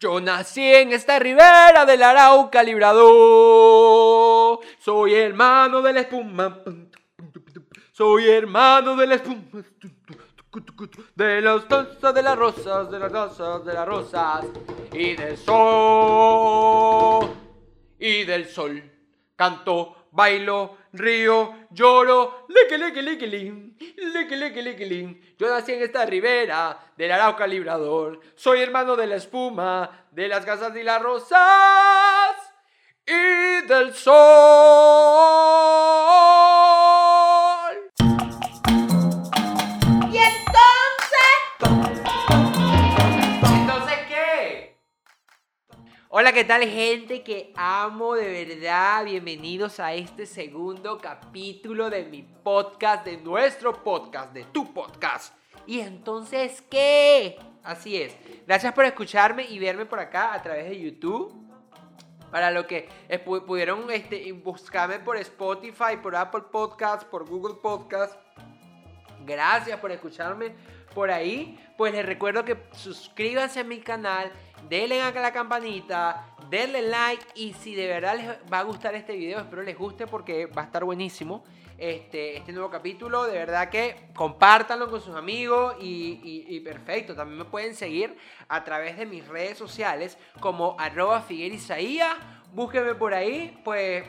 Yo 0.00 0.20
nací 0.20 0.62
en 0.62 0.92
esta 0.92 1.18
ribera 1.18 1.84
del 1.84 2.04
Arauca 2.04 2.62
Librador. 2.62 4.60
Soy 4.78 5.14
hermano 5.14 5.82
de 5.82 5.92
la 5.92 6.00
espuma. 6.02 6.62
Soy 7.90 8.28
hermano 8.28 8.94
de 8.94 9.06
la 9.08 9.16
espuma. 9.16 9.64
De 11.16 11.40
las 11.40 11.64
cosas 11.64 12.14
de 12.14 12.22
las 12.22 12.38
rosas, 12.38 12.88
de 12.92 12.98
las 13.00 13.10
rosas, 13.10 13.64
de 13.64 13.74
las 13.74 13.88
rosas. 13.88 14.44
Y 14.92 15.16
del 15.16 15.36
sol. 15.36 15.58
Y 17.98 18.22
del 18.22 18.46
sol. 18.48 18.80
Canto 19.34 20.06
bailo, 20.12 20.77
río, 20.92 21.54
lloro, 21.70 22.46
leque, 22.48 22.78
leque, 22.78 23.02
leque, 23.02 23.26
leque, 23.26 24.36
leque, 24.36 24.62
leque. 24.62 25.34
Yo 25.38 25.48
nací 25.48 25.72
en 25.72 25.82
esta 25.82 26.04
ribera 26.06 26.78
del 26.96 27.12
Arauca 27.12 27.46
Librador. 27.46 28.20
Soy 28.34 28.60
hermano 28.60 28.96
de 28.96 29.06
la 29.06 29.16
espuma, 29.16 30.06
de 30.10 30.28
las 30.28 30.44
casas 30.44 30.76
y 30.76 30.82
las 30.82 31.02
rosas 31.02 32.36
y 33.06 33.66
del 33.66 33.94
sol. 33.94 34.18
Hola, 46.20 46.32
¿qué 46.32 46.42
tal 46.42 46.64
gente 46.64 47.22
que 47.22 47.52
amo 47.54 48.16
de 48.16 48.44
verdad? 48.44 49.04
Bienvenidos 49.04 49.78
a 49.78 49.94
este 49.94 50.26
segundo 50.26 50.98
capítulo 50.98 51.90
de 51.90 52.06
mi 52.06 52.24
podcast, 52.24 53.04
de 53.04 53.18
nuestro 53.18 53.84
podcast, 53.84 54.32
de 54.32 54.42
tu 54.46 54.74
podcast. 54.74 55.32
¿Y 55.64 55.78
entonces 55.78 56.60
qué? 56.68 57.38
Así 57.62 58.02
es. 58.02 58.16
Gracias 58.48 58.72
por 58.74 58.84
escucharme 58.84 59.44
y 59.44 59.60
verme 59.60 59.86
por 59.86 60.00
acá 60.00 60.34
a 60.34 60.42
través 60.42 60.68
de 60.68 60.80
YouTube. 60.80 61.32
Para 62.32 62.50
lo 62.50 62.66
que 62.66 62.88
eh, 63.08 63.24
pu- 63.24 63.44
pudieron 63.44 63.88
este, 63.88 64.32
buscarme 64.32 64.98
por 64.98 65.16
Spotify, 65.18 65.98
por 66.02 66.16
Apple 66.16 66.46
Podcasts, 66.50 67.04
por 67.04 67.28
Google 67.28 67.60
Podcasts. 67.62 68.18
Gracias 69.24 69.78
por 69.78 69.92
escucharme 69.92 70.52
por 70.96 71.12
ahí. 71.12 71.64
Pues 71.76 71.92
les 71.92 72.04
recuerdo 72.04 72.44
que 72.44 72.56
suscríbanse 72.72 73.60
a 73.60 73.64
mi 73.64 73.78
canal, 73.78 74.32
denle 74.68 75.02
a 75.02 75.10
la 75.10 75.32
campanita, 75.32 76.34
denle 76.50 76.82
like 76.82 77.24
y 77.34 77.52
si 77.52 77.74
de 77.74 77.86
verdad 77.86 78.16
les 78.16 78.52
va 78.52 78.60
a 78.60 78.62
gustar 78.62 78.94
este 78.94 79.14
video, 79.14 79.38
espero 79.40 79.62
les 79.62 79.76
guste 79.76 80.06
porque 80.06 80.46
va 80.46 80.62
a 80.62 80.64
estar 80.66 80.84
buenísimo. 80.84 81.44
Este, 81.78 82.36
este 82.36 82.52
nuevo 82.52 82.70
capítulo, 82.70 83.24
de 83.24 83.38
verdad 83.38 83.70
que 83.70 84.08
compártanlo 84.12 84.90
con 84.90 85.00
sus 85.00 85.14
amigos 85.14 85.76
y, 85.80 86.58
perfecto. 86.60 87.14
También 87.14 87.38
me 87.38 87.44
pueden 87.44 87.76
seguir 87.76 88.16
a 88.48 88.64
través 88.64 88.98
de 88.98 89.06
mis 89.06 89.26
redes 89.28 89.56
sociales 89.56 90.18
como 90.40 90.74
arroba. 90.78 91.24
Búsquenme 92.52 92.94
por 92.96 93.14
ahí, 93.14 93.60
pues 93.62 94.04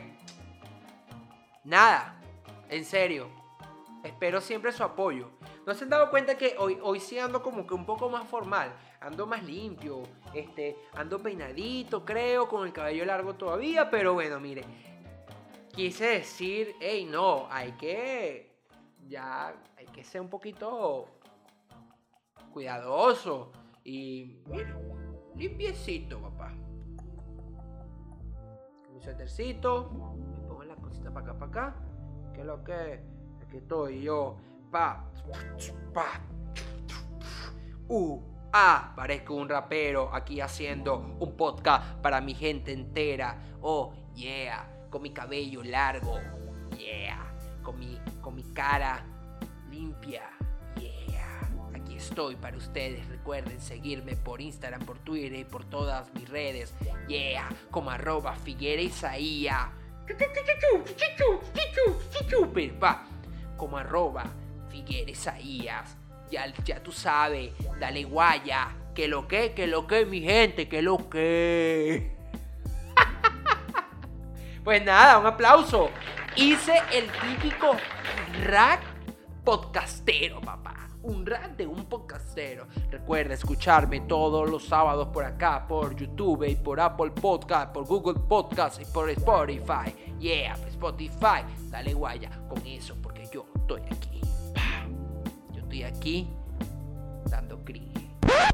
nada, 1.62 2.20
en 2.68 2.84
serio. 2.84 3.28
Espero 4.02 4.40
siempre 4.40 4.72
su 4.72 4.82
apoyo. 4.82 5.30
¿No 5.70 5.76
se 5.76 5.84
han 5.84 5.90
dado 5.90 6.10
cuenta 6.10 6.36
que 6.36 6.56
hoy, 6.58 6.80
hoy 6.82 6.98
sí 6.98 7.16
ando 7.20 7.44
como 7.44 7.64
que 7.64 7.74
un 7.74 7.86
poco 7.86 8.10
más 8.10 8.26
formal? 8.26 8.74
Ando 8.98 9.24
más 9.24 9.44
limpio, 9.44 10.02
este, 10.34 10.76
ando 10.94 11.22
peinadito, 11.22 12.04
creo, 12.04 12.48
con 12.48 12.66
el 12.66 12.72
cabello 12.72 13.04
largo 13.04 13.34
todavía, 13.34 13.88
pero 13.88 14.14
bueno, 14.14 14.40
mire. 14.40 14.64
Quise 15.72 16.06
decir, 16.06 16.74
hey, 16.80 17.06
no, 17.08 17.46
hay 17.48 17.70
que. 17.74 18.52
Ya, 19.06 19.54
hay 19.76 19.86
que 19.86 20.02
ser 20.02 20.20
un 20.20 20.28
poquito 20.28 21.06
cuidadoso. 22.52 23.52
Y, 23.84 24.42
mire, 24.46 24.74
limpiecito, 25.36 26.20
papá. 26.20 26.52
Mi 28.92 29.00
suétercito, 29.00 29.88
me 30.16 30.48
pongo 30.48 30.64
la 30.64 30.74
cosita 30.74 31.14
para 31.14 31.26
acá, 31.26 31.38
para 31.38 31.50
acá. 31.52 31.76
¿Qué 32.34 32.40
es 32.40 32.46
lo 32.48 32.64
que? 32.64 33.04
Aquí 33.40 33.58
estoy 33.58 34.02
yo. 34.02 34.36
Pa. 34.70 35.04
Pa. 35.92 36.20
Uh. 37.88 38.22
Ah, 38.52 38.92
parezco 38.96 39.34
un 39.34 39.48
rapero 39.48 40.12
aquí 40.12 40.40
haciendo 40.40 41.16
un 41.20 41.36
podcast 41.36 41.84
para 42.00 42.20
mi 42.20 42.34
gente 42.34 42.72
entera. 42.72 43.38
Oh, 43.62 43.92
yeah. 44.14 44.68
Con 44.90 45.02
mi 45.02 45.10
cabello 45.10 45.62
largo. 45.62 46.18
Yeah. 46.76 47.32
Con 47.62 47.78
mi, 47.78 47.98
con 48.20 48.34
mi 48.34 48.42
cara 48.52 49.04
limpia. 49.70 50.22
Yeah. 50.76 51.48
Aquí 51.74 51.96
estoy 51.96 52.36
para 52.36 52.56
ustedes. 52.56 53.08
Recuerden 53.08 53.60
seguirme 53.60 54.16
por 54.16 54.40
Instagram, 54.40 54.84
por 54.84 54.98
Twitter 54.98 55.38
y 55.40 55.44
por 55.44 55.64
todas 55.64 56.12
mis 56.14 56.28
redes. 56.28 56.74
Yeah. 57.08 57.48
Como 57.70 57.90
arroba 57.90 58.34
Figuera 58.34 58.82
Isaía. 58.82 59.72
Va, 62.82 63.06
como 63.56 63.76
arroba 63.76 64.24
Figueres 64.70 65.18
Isaías. 65.18 65.96
Ya, 66.30 66.46
ya 66.64 66.82
tú 66.82 66.92
sabes, 66.92 67.52
dale 67.78 68.04
guaya. 68.04 68.76
Que 68.94 69.08
lo 69.08 69.26
que, 69.26 69.52
que 69.52 69.66
lo 69.66 69.86
que, 69.86 70.06
mi 70.06 70.20
gente, 70.20 70.68
que 70.68 70.82
lo 70.82 71.08
que. 71.10 72.16
Pues 74.62 74.84
nada, 74.84 75.18
un 75.18 75.26
aplauso. 75.26 75.88
Hice 76.36 76.74
el 76.92 77.06
típico 77.10 77.74
rack 78.44 78.82
podcastero, 79.42 80.40
papá. 80.40 80.88
Un 81.02 81.24
rack 81.24 81.56
de 81.56 81.66
un 81.66 81.86
podcastero. 81.86 82.66
Recuerda 82.90 83.34
escucharme 83.34 84.00
todos 84.00 84.50
los 84.50 84.66
sábados 84.66 85.08
por 85.08 85.24
acá, 85.24 85.66
por 85.66 85.96
YouTube 85.96 86.44
y 86.46 86.56
por 86.56 86.78
Apple 86.78 87.10
Podcast, 87.12 87.72
por 87.72 87.86
Google 87.86 88.20
Podcast 88.28 88.82
y 88.82 88.84
por 88.84 89.08
Spotify. 89.08 90.16
Yeah, 90.18 90.54
Spotify. 90.68 91.42
Dale 91.70 91.94
guaya 91.94 92.30
con 92.46 92.64
eso 92.66 92.94
porque 93.00 93.26
yo 93.32 93.46
estoy 93.56 93.80
aquí. 93.90 94.19
Estoy 95.70 95.84
aquí 95.84 96.28
dando 97.30 97.64
cringe. 97.64 98.10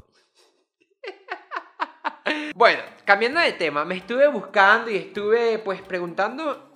Bueno, 2.55 2.83
cambiando 3.05 3.41
de 3.41 3.53
tema, 3.53 3.85
me 3.85 3.97
estuve 3.97 4.27
buscando 4.29 4.91
y 4.91 4.97
estuve 4.97 5.59
pues 5.59 5.81
preguntando 5.81 6.73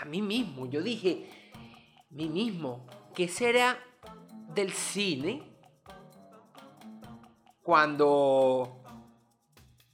a 0.00 0.04
mí 0.04 0.20
mismo. 0.20 0.66
Yo 0.66 0.82
dije, 0.82 1.30
mí 2.10 2.28
mismo, 2.28 2.86
¿qué 3.14 3.28
será 3.28 3.78
del 4.54 4.72
cine 4.72 5.42
cuando 7.62 8.82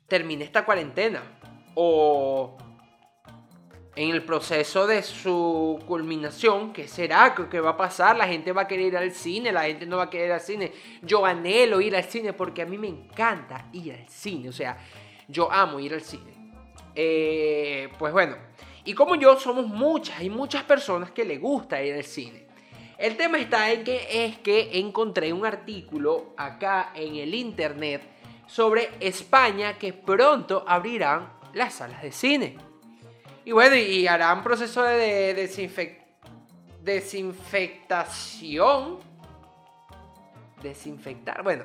termine 0.09 0.45
esta 0.45 0.65
cuarentena? 0.65 1.23
O 1.75 2.57
en 3.97 4.11
el 4.11 4.25
proceso 4.25 4.87
de 4.87 5.03
su 5.03 5.79
culminación, 5.87 6.73
¿qué 6.73 6.89
será? 6.89 7.35
¿Qué 7.51 7.61
va 7.61 7.71
a 7.71 7.77
pasar? 7.77 8.17
La 8.17 8.27
gente 8.27 8.53
va 8.53 8.63
a 8.63 8.69
querer 8.69 8.87
ir 8.87 8.97
al 8.97 9.13
cine, 9.13 9.53
la 9.53 9.65
gente 9.65 9.87
no 9.87 9.99
va 9.99 10.05
a 10.05 10.11
querer 10.11 10.27
ir 10.27 10.33
al 10.33 10.41
cine. 10.41 10.73
Yo 11.03 11.25
anhelo 11.25 11.81
ir 11.81 11.95
al 11.95 12.05
cine 12.05 12.33
porque 12.33 12.63
a 12.63 12.67
mí 12.67 12.77
me 12.77 12.89
encanta 12.89 13.69
ir 13.73 13.93
al 13.93 14.09
cine. 14.09 14.49
O 14.49 14.53
sea, 14.53 14.77
yo 15.29 15.51
amo 15.51 15.79
ir 15.79 15.95
al 15.95 16.03
cine. 16.03 16.33
Eh, 16.95 17.89
pues 17.99 18.13
bueno, 18.13 18.37
y 18.85 18.95
como 18.95 19.15
yo 19.15 19.39
somos 19.39 19.67
muchas 19.67 20.21
y 20.23 20.31
muchas 20.31 20.65
personas 20.65 21.13
que 21.13 21.25
le 21.25 21.39
gusta 21.39 21.83
ir 21.83 21.95
al 21.95 22.05
cine. 22.05 22.47
El 22.99 23.17
tema 23.17 23.39
está 23.39 23.73
en 23.73 23.85
que 23.85 24.27
es 24.27 24.39
que 24.39 24.79
encontré 24.79 25.33
un 25.33 25.47
artículo 25.47 26.35
acá 26.37 26.93
en 26.95 27.17
el 27.17 27.35
internet 27.35 28.03
sobre 28.47 28.91
España 29.01 29.79
que 29.79 29.93
pronto 29.93 30.65
abrirán 30.67 31.33
las 31.53 31.75
salas 31.75 32.03
de 32.03 32.13
cine. 32.13 32.74
Y 33.45 33.53
bueno, 33.53 33.77
y 33.77 34.07
harán 34.07 34.43
proceso 34.43 34.83
de 34.83 35.37
desinfec- 35.37 35.99
desinfectación. 36.83 38.99
Desinfectar, 40.63 41.43
bueno. 41.43 41.65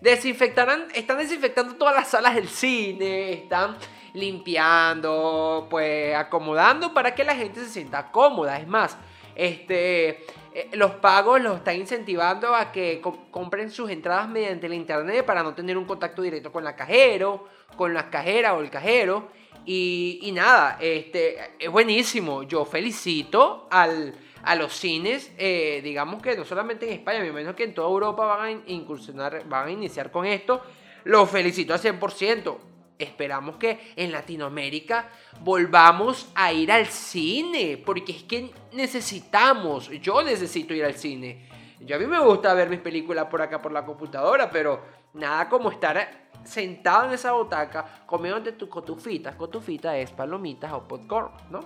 Desinfectarán, 0.00 0.86
están 0.94 1.18
desinfectando 1.18 1.74
todas 1.76 1.94
las 1.94 2.08
salas 2.08 2.34
del 2.34 2.48
cine, 2.48 3.32
están 3.32 3.76
limpiando, 4.14 5.66
pues 5.70 6.14
acomodando 6.14 6.92
para 6.94 7.14
que 7.14 7.24
la 7.24 7.34
gente 7.34 7.60
se 7.60 7.68
sienta 7.70 8.10
cómoda. 8.12 8.58
Es 8.60 8.68
más, 8.68 8.96
este, 9.34 10.24
eh, 10.54 10.70
los 10.74 10.92
pagos 10.92 11.40
los 11.40 11.56
están 11.58 11.76
incentivando 11.76 12.54
a 12.54 12.70
que 12.70 13.00
co- 13.00 13.26
compren 13.30 13.70
sus 13.70 13.90
entradas 13.90 14.28
mediante 14.28 14.66
el 14.66 14.74
internet 14.74 15.24
para 15.24 15.42
no 15.42 15.54
tener 15.54 15.76
un 15.76 15.84
contacto 15.84 16.22
directo 16.22 16.52
con 16.52 16.62
la 16.64 16.76
cajero, 16.76 17.48
con 17.76 17.92
la 17.94 18.10
cajera 18.10 18.54
o 18.54 18.60
el 18.60 18.70
cajero. 18.70 19.30
Y, 19.70 20.30
nada, 20.32 20.78
este, 20.80 21.36
es 21.58 21.68
buenísimo. 21.70 22.42
Yo 22.44 22.64
felicito 22.64 23.68
al, 23.70 24.14
a 24.42 24.54
los 24.54 24.72
cines, 24.72 25.30
eh, 25.36 25.80
digamos 25.84 26.22
que 26.22 26.34
no 26.36 26.46
solamente 26.46 26.86
en 26.86 26.94
España, 26.94 27.20
me 27.20 27.26
imagino 27.28 27.54
que 27.54 27.64
en 27.64 27.74
toda 27.74 27.86
Europa 27.88 28.24
van 28.24 28.40
a 28.46 28.50
in- 28.50 28.62
incursionar, 28.66 29.46
van 29.46 29.68
a 29.68 29.70
iniciar 29.70 30.10
con 30.10 30.24
esto. 30.24 30.62
Los 31.04 31.28
felicito 31.30 31.74
al 31.74 31.80
100%. 31.80 32.56
Esperamos 32.98 33.56
que 33.58 33.92
en 33.94 34.10
Latinoamérica 34.10 35.10
volvamos 35.42 36.28
a 36.34 36.50
ir 36.50 36.72
al 36.72 36.86
cine, 36.86 37.80
porque 37.84 38.12
es 38.12 38.22
que 38.22 38.50
necesitamos, 38.72 39.90
yo 40.00 40.22
necesito 40.22 40.72
ir 40.72 40.84
al 40.86 40.94
cine. 40.94 41.46
Yo 41.80 41.94
a 41.96 41.98
mí 41.98 42.06
me 42.06 42.18
gusta 42.18 42.54
ver 42.54 42.68
mis 42.70 42.80
películas 42.80 43.26
por 43.26 43.40
acá 43.42 43.60
por 43.62 43.70
la 43.70 43.84
computadora, 43.84 44.50
pero 44.50 44.82
Nada 45.14 45.48
como 45.48 45.70
estar 45.70 46.28
sentado 46.44 47.06
en 47.06 47.14
esa 47.14 47.32
butaca 47.32 48.04
comiéndote 48.06 48.52
tus 48.52 48.68
cotufitas. 48.68 49.34
Cotufita 49.36 49.96
es 49.96 50.10
palomitas 50.10 50.72
o 50.72 50.86
popcorn, 50.86 51.32
¿no? 51.50 51.60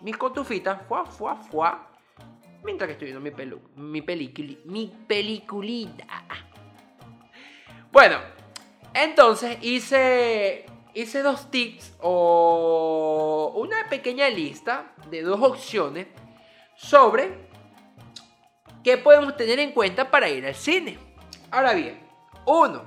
Mis 0.00 0.16
cotufitas, 0.16 0.82
fuá, 0.86 1.04
fuá, 1.04 1.36
fuá. 1.36 1.88
Mientras 2.64 2.86
que 2.88 2.92
estoy 2.92 3.06
viendo 3.06 3.20
mi, 3.20 3.30
pelu 3.30 3.60
mi, 3.76 4.02
peliculi 4.02 4.60
mi 4.64 4.92
peliculita. 5.06 6.06
Bueno, 7.90 8.18
entonces 8.94 9.58
hice, 9.62 10.66
hice 10.94 11.22
dos 11.22 11.50
tips 11.50 11.96
o 12.00 13.52
una 13.56 13.88
pequeña 13.88 14.28
lista 14.28 14.94
de 15.10 15.22
dos 15.22 15.40
opciones 15.42 16.06
sobre 16.74 17.50
qué 18.82 18.96
podemos 18.98 19.36
tener 19.36 19.58
en 19.58 19.72
cuenta 19.72 20.10
para 20.10 20.28
ir 20.28 20.46
al 20.46 20.54
cine. 20.54 20.98
Ahora 21.50 21.74
bien, 21.74 22.01
uno, 22.44 22.82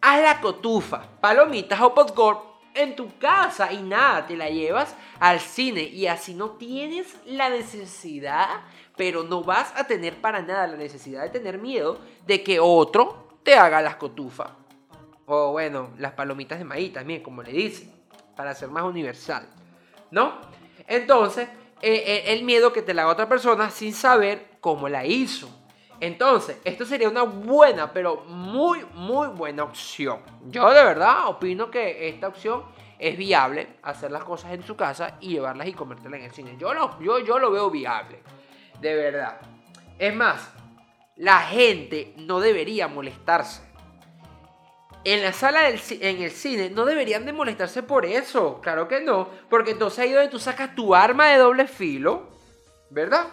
haz 0.00 0.22
la 0.22 0.40
cotufa, 0.40 1.04
palomitas 1.20 1.80
o 1.80 1.94
popcorn 1.94 2.38
en 2.74 2.94
tu 2.94 3.18
casa 3.18 3.72
y 3.72 3.82
nada, 3.82 4.26
te 4.26 4.36
la 4.36 4.48
llevas 4.48 4.94
al 5.18 5.40
cine 5.40 5.82
y 5.82 6.06
así 6.06 6.34
no 6.34 6.50
tienes 6.50 7.16
la 7.26 7.50
necesidad, 7.50 8.60
pero 8.96 9.24
no 9.24 9.42
vas 9.42 9.72
a 9.76 9.84
tener 9.84 10.20
para 10.20 10.42
nada 10.42 10.66
la 10.66 10.76
necesidad 10.76 11.22
de 11.22 11.30
tener 11.30 11.58
miedo 11.58 11.98
de 12.26 12.42
que 12.42 12.60
otro 12.60 13.38
te 13.42 13.54
haga 13.54 13.82
las 13.82 13.96
cotufas. 13.96 14.50
O 15.26 15.52
bueno, 15.52 15.90
las 15.98 16.12
palomitas 16.12 16.58
de 16.58 16.64
maíz 16.64 16.92
también, 16.92 17.22
como 17.22 17.42
le 17.42 17.52
dicen, 17.52 17.92
para 18.36 18.54
ser 18.54 18.68
más 18.68 18.84
universal. 18.84 19.46
¿No? 20.10 20.40
Entonces, 20.86 21.48
eh, 21.82 22.02
eh, 22.06 22.22
el 22.28 22.44
miedo 22.44 22.72
que 22.72 22.82
te 22.82 22.94
la 22.94 23.02
haga 23.02 23.12
otra 23.12 23.28
persona 23.28 23.70
sin 23.70 23.92
saber 23.92 24.56
cómo 24.60 24.88
la 24.88 25.04
hizo. 25.04 25.48
Entonces, 26.00 26.58
esto 26.64 26.84
sería 26.84 27.08
una 27.08 27.22
buena, 27.22 27.92
pero 27.92 28.24
muy, 28.26 28.84
muy 28.94 29.28
buena 29.28 29.64
opción. 29.64 30.20
Yo 30.46 30.70
de 30.72 30.84
verdad 30.84 31.26
opino 31.26 31.70
que 31.70 32.08
esta 32.08 32.28
opción 32.28 32.64
es 32.98 33.16
viable, 33.16 33.76
hacer 33.82 34.10
las 34.10 34.24
cosas 34.24 34.52
en 34.52 34.62
su 34.64 34.76
casa 34.76 35.16
y 35.20 35.30
llevarlas 35.30 35.66
y 35.68 35.72
comértelas 35.72 36.20
en 36.20 36.26
el 36.26 36.32
cine. 36.32 36.56
Yo 36.58 36.72
lo, 36.74 37.00
yo, 37.00 37.18
yo 37.20 37.38
lo 37.38 37.50
veo 37.50 37.70
viable, 37.70 38.20
de 38.80 38.94
verdad. 38.94 39.40
Es 39.98 40.14
más, 40.14 40.52
la 41.16 41.40
gente 41.40 42.14
no 42.16 42.40
debería 42.40 42.86
molestarse. 42.86 43.62
En 45.04 45.22
la 45.22 45.32
sala 45.32 45.62
del 45.62 45.80
en 46.00 46.22
el 46.22 46.30
cine 46.30 46.70
no 46.70 46.84
deberían 46.84 47.24
de 47.24 47.32
molestarse 47.32 47.82
por 47.82 48.04
eso, 48.04 48.60
claro 48.60 48.88
que 48.88 49.00
no, 49.00 49.28
porque 49.48 49.70
entonces 49.70 50.00
ahí 50.00 50.12
donde 50.12 50.28
tú 50.28 50.38
sacas 50.38 50.74
tu 50.74 50.94
arma 50.94 51.28
de 51.28 51.38
doble 51.38 51.66
filo, 51.66 52.28
¿verdad? 52.90 53.26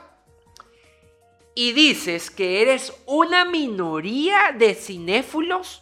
Y 1.58 1.72
dices 1.72 2.30
que 2.30 2.62
eres 2.62 2.94
una 3.06 3.46
minoría 3.46 4.54
de 4.56 4.76
cinéfilos 4.76 5.82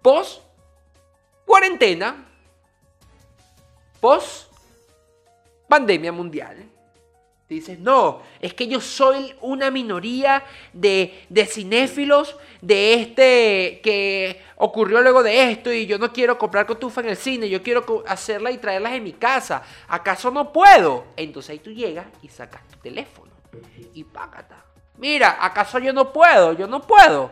post 0.00 0.40
cuarentena, 1.44 2.28
post 4.00 4.52
pandemia 5.68 6.12
mundial. 6.12 6.64
Dices, 7.48 7.80
no, 7.80 8.22
es 8.40 8.54
que 8.54 8.68
yo 8.68 8.80
soy 8.80 9.34
una 9.40 9.72
minoría 9.72 10.44
de, 10.72 11.24
de 11.28 11.46
cinéfilos 11.46 12.36
de 12.60 12.94
este 12.94 13.80
que 13.82 14.40
ocurrió 14.54 15.00
luego 15.00 15.24
de 15.24 15.50
esto 15.50 15.72
y 15.72 15.86
yo 15.86 15.98
no 15.98 16.12
quiero 16.12 16.38
comprar 16.38 16.64
cotufa 16.64 17.00
en 17.00 17.08
el 17.08 17.16
cine, 17.16 17.48
yo 17.48 17.60
quiero 17.60 18.04
hacerla 18.06 18.52
y 18.52 18.58
traerlas 18.58 18.92
en 18.92 19.02
mi 19.02 19.14
casa. 19.14 19.64
¿Acaso 19.88 20.30
no 20.30 20.52
puedo? 20.52 21.06
Entonces 21.16 21.50
ahí 21.50 21.58
tú 21.58 21.72
llegas 21.72 22.06
y 22.22 22.28
sacas 22.28 22.62
tu 22.68 22.78
teléfono 22.78 23.32
y 23.92 24.04
págata 24.04 24.69
mira, 25.00 25.38
¿acaso 25.40 25.78
yo 25.78 25.92
no 25.92 26.12
puedo? 26.12 26.52
Yo 26.52 26.68
no 26.68 26.82
puedo. 26.82 27.30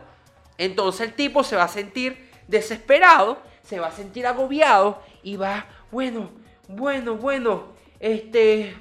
Entonces 0.57 1.07
el 1.07 1.13
tipo 1.13 1.43
se 1.43 1.55
va 1.55 1.63
a 1.63 1.69
sentir 1.69 2.29
desesperado, 2.47 3.41
se 3.63 3.79
va 3.79 3.87
a 3.87 3.91
sentir 3.91 4.27
agobiado 4.27 5.01
y 5.23 5.37
va, 5.37 5.67
bueno, 5.91 6.31
bueno, 6.67 7.15
bueno, 7.15 7.73
este... 7.99 8.75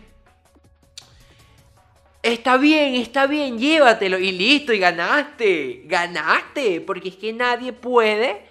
Está 2.21 2.57
bien, 2.57 2.97
está 2.97 3.27
bien, 3.27 3.59
llévatelo 3.59 4.19
y 4.19 4.33
listo, 4.33 4.73
y 4.73 4.81
ganaste, 4.81 5.83
ganaste, 5.85 6.81
porque 6.81 7.11
es 7.11 7.17
que 7.17 7.33
nadie 7.33 7.73
puede, 7.73 8.45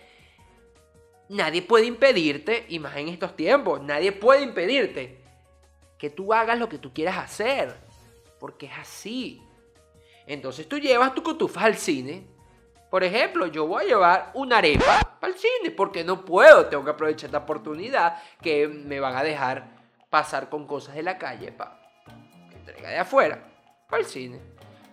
nadie 1.27 1.61
puede 1.61 1.85
impedirte, 1.85 2.65
y 2.69 2.79
más 2.79 2.95
en 2.95 3.09
estos 3.09 3.35
tiempos, 3.35 3.81
nadie 3.83 4.13
puede 4.13 4.41
impedirte 4.41 5.21
que 5.97 6.09
tú 6.09 6.33
hagas 6.33 6.57
lo 6.57 6.69
que 6.69 6.77
tú 6.77 6.93
quieras 6.93 7.17
hacer, 7.17 7.75
porque 8.39 8.67
es 8.67 8.77
así. 8.79 9.41
Entonces 10.27 10.67
tú 10.67 10.77
llevas 10.77 11.15
tu 11.15 11.23
cotufas 11.23 11.63
al 11.63 11.75
cine. 11.77 12.27
Por 12.91 13.03
ejemplo, 13.03 13.47
yo 13.47 13.65
voy 13.65 13.83
a 13.83 13.87
llevar 13.87 14.31
una 14.33 14.59
arepa 14.59 15.17
al 15.21 15.33
cine 15.33 15.71
porque 15.71 16.03
no 16.03 16.23
puedo, 16.23 16.67
tengo 16.67 16.83
que 16.83 16.91
aprovechar 16.91 17.29
esta 17.29 17.39
oportunidad 17.39 18.21
que 18.41 18.67
me 18.67 18.99
van 18.99 19.15
a 19.15 19.23
dejar 19.23 19.77
pasar 20.09 20.49
con 20.49 20.67
cosas 20.67 20.95
de 20.95 21.03
la 21.03 21.17
calle 21.17 21.51
para 21.51 21.79
que 22.49 22.57
traiga 22.59 22.89
de 22.89 22.99
afuera 22.99 23.39
para 23.89 24.01
el 24.01 24.07
cine. 24.07 24.39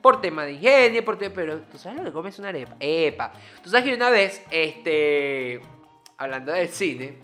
Por 0.01 0.21
tema 0.21 0.45
de 0.45 0.53
higiene, 0.53 1.03
por 1.03 1.19
pero 1.19 1.61
tú 1.63 1.79
sabes 1.79 1.99
lo 1.99 2.05
que 2.05 2.13
comes 2.13 2.39
una 2.39 2.49
arepa. 2.49 2.77
Epa. 2.79 3.33
Tú 3.63 3.71
sabes 3.71 3.87
que 3.87 3.95
una 3.95 4.11
vez, 4.11 4.45
este, 4.51 5.63
hablando 6.19 6.53
del 6.53 6.69
cine, 6.69 7.19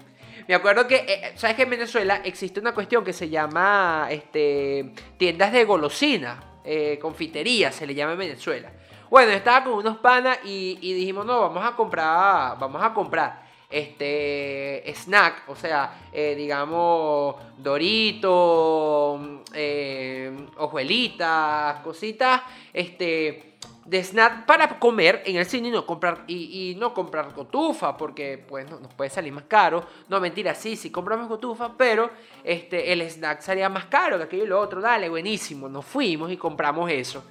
me 0.49 0.55
acuerdo 0.55 0.87
que, 0.89 0.97
eh, 0.97 1.33
¿sabes 1.37 1.56
que 1.56 1.63
en 1.63 1.71
Venezuela 1.71 2.23
existe 2.25 2.59
una 2.59 2.73
cuestión 2.73 3.05
que 3.05 3.13
se 3.13 3.29
llama 3.29 4.09
este, 4.11 4.95
tiendas 5.19 5.53
de 5.53 5.65
golosina? 5.65 6.50
Eh, 6.65 6.99
confitería, 7.01 7.73
se 7.73 7.87
le 7.87 7.95
llama 7.95 8.12
en 8.12 8.19
Venezuela. 8.19 8.71
Bueno, 9.11 9.33
estaba 9.33 9.65
con 9.65 9.75
unos 9.75 9.99
panas 9.99 10.39
y, 10.45 10.77
dijimos, 10.77 11.27
no, 11.27 11.41
vamos 11.41 11.65
a 11.65 11.75
comprar, 11.75 12.59
vamos 12.59 12.83
a 12.83 12.95
comprar 12.95 13.43
este 13.69 14.85
snack, 14.95 15.49
o 15.49 15.57
sea, 15.57 16.09
eh, 16.12 16.35
digamos, 16.37 17.37
Dorito, 17.57 19.43
eh, 19.55 20.47
ojuelitas, 20.57 21.81
cositas, 21.81 22.43
este 22.73 23.55
de 23.91 24.05
snack 24.05 24.47
para 24.47 24.79
comer 24.79 25.21
en 25.27 25.35
el 25.35 25.45
cine 25.47 25.67
y 25.67 25.71
no 25.73 25.85
comprar, 25.85 26.23
y, 26.29 26.77
no 26.79 26.95
comprar 26.95 27.35
cotufa, 27.35 27.97
porque 27.97 28.39
pues 28.39 28.71
nos 28.71 28.95
puede 28.95 29.11
salir 29.11 29.33
más 29.33 29.43
caro. 29.49 29.85
No, 30.09 30.21
mentira, 30.21 30.55
sí, 30.55 30.77
sí 30.77 30.91
compramos 30.91 31.27
cotufa, 31.27 31.77
pero 31.77 32.09
este, 32.45 32.93
el 32.93 33.03
snack 33.03 33.41
salía 33.41 33.69
más 33.69 33.87
caro 33.87 34.17
que 34.17 34.25
aquello 34.25 34.45
y 34.45 34.47
lo 34.47 34.61
otro. 34.61 34.81
Dale, 34.81 35.09
buenísimo. 35.09 35.69
Nos 35.69 35.85
fuimos 35.85 36.31
y 36.31 36.37
compramos 36.37 36.89
eso. 36.89 37.25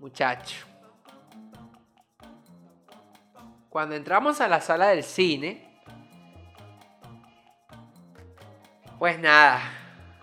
Muchacho. 0.00 0.66
Cuando 3.70 3.94
entramos 3.94 4.38
a 4.42 4.48
la 4.48 4.60
sala 4.60 4.88
del 4.88 5.02
cine, 5.02 5.80
pues 8.98 9.18
nada, 9.18 9.62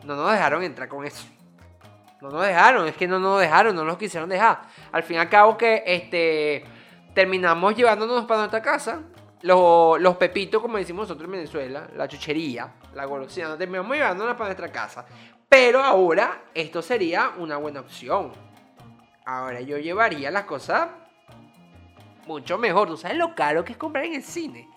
no 0.03 0.15
nos 0.15 0.31
dejaron 0.31 0.61
entrar 0.61 0.87
con 0.87 1.03
eso. 1.03 1.25
No 2.21 2.29
nos 2.29 2.45
dejaron, 2.45 2.87
es 2.87 2.95
que 2.95 3.07
no 3.07 3.17
nos 3.19 3.39
dejaron, 3.39 3.75
no 3.75 3.83
nos 3.83 3.97
quisieron 3.97 4.29
dejar. 4.29 4.61
Al 4.91 5.03
fin 5.03 5.15
y 5.15 5.19
al 5.19 5.29
cabo 5.29 5.57
que 5.57 5.83
este, 5.85 6.65
terminamos 7.13 7.75
llevándonos 7.75 8.25
para 8.25 8.41
nuestra 8.41 8.61
casa. 8.61 9.01
Los, 9.41 10.01
los 10.01 10.17
pepitos, 10.17 10.61
como 10.61 10.77
decimos 10.77 11.07
nosotros 11.07 11.25
en 11.25 11.31
Venezuela, 11.31 11.87
la 11.95 12.09
chuchería, 12.09 12.73
la 12.93 13.05
golosina, 13.05 13.57
terminamos 13.57 13.95
llevándonos 13.95 14.33
para 14.33 14.49
nuestra 14.49 14.69
casa. 14.69 15.05
Pero 15.47 15.81
ahora 15.81 16.43
esto 16.53 16.81
sería 16.81 17.31
una 17.37 17.55
buena 17.55 17.79
opción. 17.79 18.33
Ahora 19.25 19.61
yo 19.61 19.77
llevaría 19.77 20.29
las 20.29 20.43
cosas 20.43 20.89
mucho 22.27 22.57
mejor. 22.57 22.89
Tú 22.89 22.97
sabes 22.97 23.17
lo 23.17 23.33
caro 23.33 23.63
que 23.63 23.71
es 23.71 23.77
comprar 23.77 24.03
en 24.05 24.15
el 24.15 24.23
cine. 24.23 24.67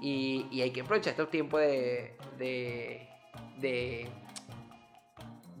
Y, 0.00 0.46
y 0.50 0.60
hay 0.60 0.70
que 0.72 0.82
aprovechar 0.82 1.12
este 1.12 1.26
tiempo 1.26 1.58
de, 1.58 2.16
de, 2.36 3.08
de 3.58 4.10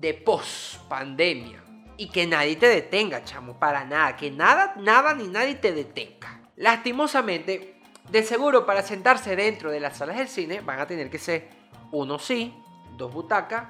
de 0.02 0.14
post 0.14 0.76
pandemia. 0.88 1.62
Y 1.96 2.08
que 2.08 2.26
nadie 2.26 2.56
te 2.56 2.68
detenga, 2.68 3.24
chamo, 3.24 3.58
para 3.58 3.84
nada. 3.84 4.16
Que 4.16 4.30
nada, 4.30 4.74
nada 4.76 5.14
ni 5.14 5.28
nadie 5.28 5.54
te 5.54 5.72
detenga. 5.72 6.40
Lastimosamente, 6.56 7.80
de 8.10 8.22
seguro 8.24 8.66
para 8.66 8.82
sentarse 8.82 9.36
dentro 9.36 9.70
de 9.70 9.78
las 9.78 9.96
salas 9.96 10.18
del 10.18 10.28
cine 10.28 10.60
van 10.60 10.80
a 10.80 10.86
tener 10.86 11.08
que 11.08 11.18
ser 11.18 11.48
uno 11.92 12.18
sí, 12.18 12.52
dos 12.96 13.12
butacas, 13.12 13.68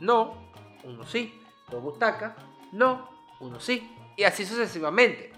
no, 0.00 0.52
uno 0.84 1.06
sí, 1.06 1.40
dos 1.70 1.82
butacas, 1.82 2.34
no, 2.72 3.08
uno 3.40 3.58
sí. 3.58 3.90
Y 4.16 4.24
así 4.24 4.44
sucesivamente. 4.44 5.32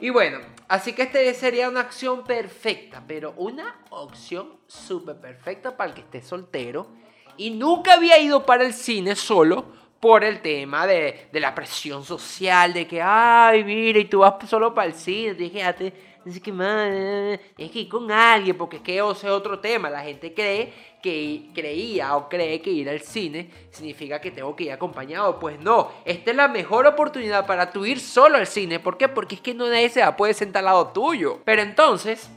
Y 0.00 0.10
bueno, 0.10 0.38
así 0.68 0.92
que 0.92 1.02
este 1.02 1.34
sería 1.34 1.68
una 1.68 1.80
acción 1.80 2.22
perfecta, 2.22 3.02
pero 3.08 3.34
una 3.36 3.82
opción 3.90 4.60
súper 4.68 5.20
perfecta 5.20 5.76
para 5.76 5.90
el 5.90 5.94
que 5.96 6.02
esté 6.02 6.22
soltero 6.22 6.92
y 7.38 7.50
nunca 7.50 7.94
había 7.94 8.18
ido 8.18 8.44
para 8.44 8.64
el 8.64 8.74
cine 8.74 9.16
solo 9.16 9.64
por 10.00 10.22
el 10.22 10.40
tema 10.40 10.86
de, 10.86 11.28
de 11.32 11.40
la 11.40 11.54
presión 11.54 12.04
social, 12.04 12.72
de 12.72 12.86
que, 12.86 13.00
ay, 13.02 13.64
mira, 13.64 13.98
y 13.98 14.04
tú 14.04 14.20
vas 14.20 14.34
solo 14.48 14.74
para 14.74 14.88
el 14.88 14.94
cine, 14.94 15.34
tienes 15.34 15.52
que 15.52 15.62
darte, 15.62 15.92
tienes 16.22 17.72
que, 17.72 17.78
ir 17.80 17.88
con 17.88 18.10
alguien, 18.10 18.56
porque 18.56 18.76
es 18.76 18.82
que 18.82 18.98
ese 18.98 19.26
es 19.26 19.32
otro 19.32 19.58
tema. 19.58 19.90
La 19.90 20.02
gente 20.02 20.34
cree 20.34 20.72
que 21.02 21.48
creía 21.54 22.16
o 22.16 22.28
cree 22.28 22.60
que 22.60 22.70
ir 22.70 22.88
al 22.88 23.00
cine 23.00 23.50
significa 23.70 24.20
que 24.20 24.30
tengo 24.30 24.54
que 24.54 24.64
ir 24.64 24.72
acompañado. 24.72 25.38
Pues 25.38 25.58
no, 25.60 25.90
esta 26.04 26.30
es 26.30 26.36
la 26.36 26.48
mejor 26.48 26.86
oportunidad 26.86 27.46
para 27.46 27.70
tú 27.70 27.84
ir 27.84 27.98
solo 27.98 28.36
al 28.36 28.46
cine. 28.46 28.78
¿Por 28.78 28.98
qué? 28.98 29.08
Porque 29.08 29.36
es 29.36 29.40
que 29.40 29.54
no 29.54 29.68
nadie 29.68 29.88
se 29.88 30.04
poder 30.12 30.34
sentar 30.34 30.60
al 30.60 30.66
lado 30.66 30.88
tuyo. 30.88 31.40
Pero 31.44 31.62
entonces, 31.62 32.30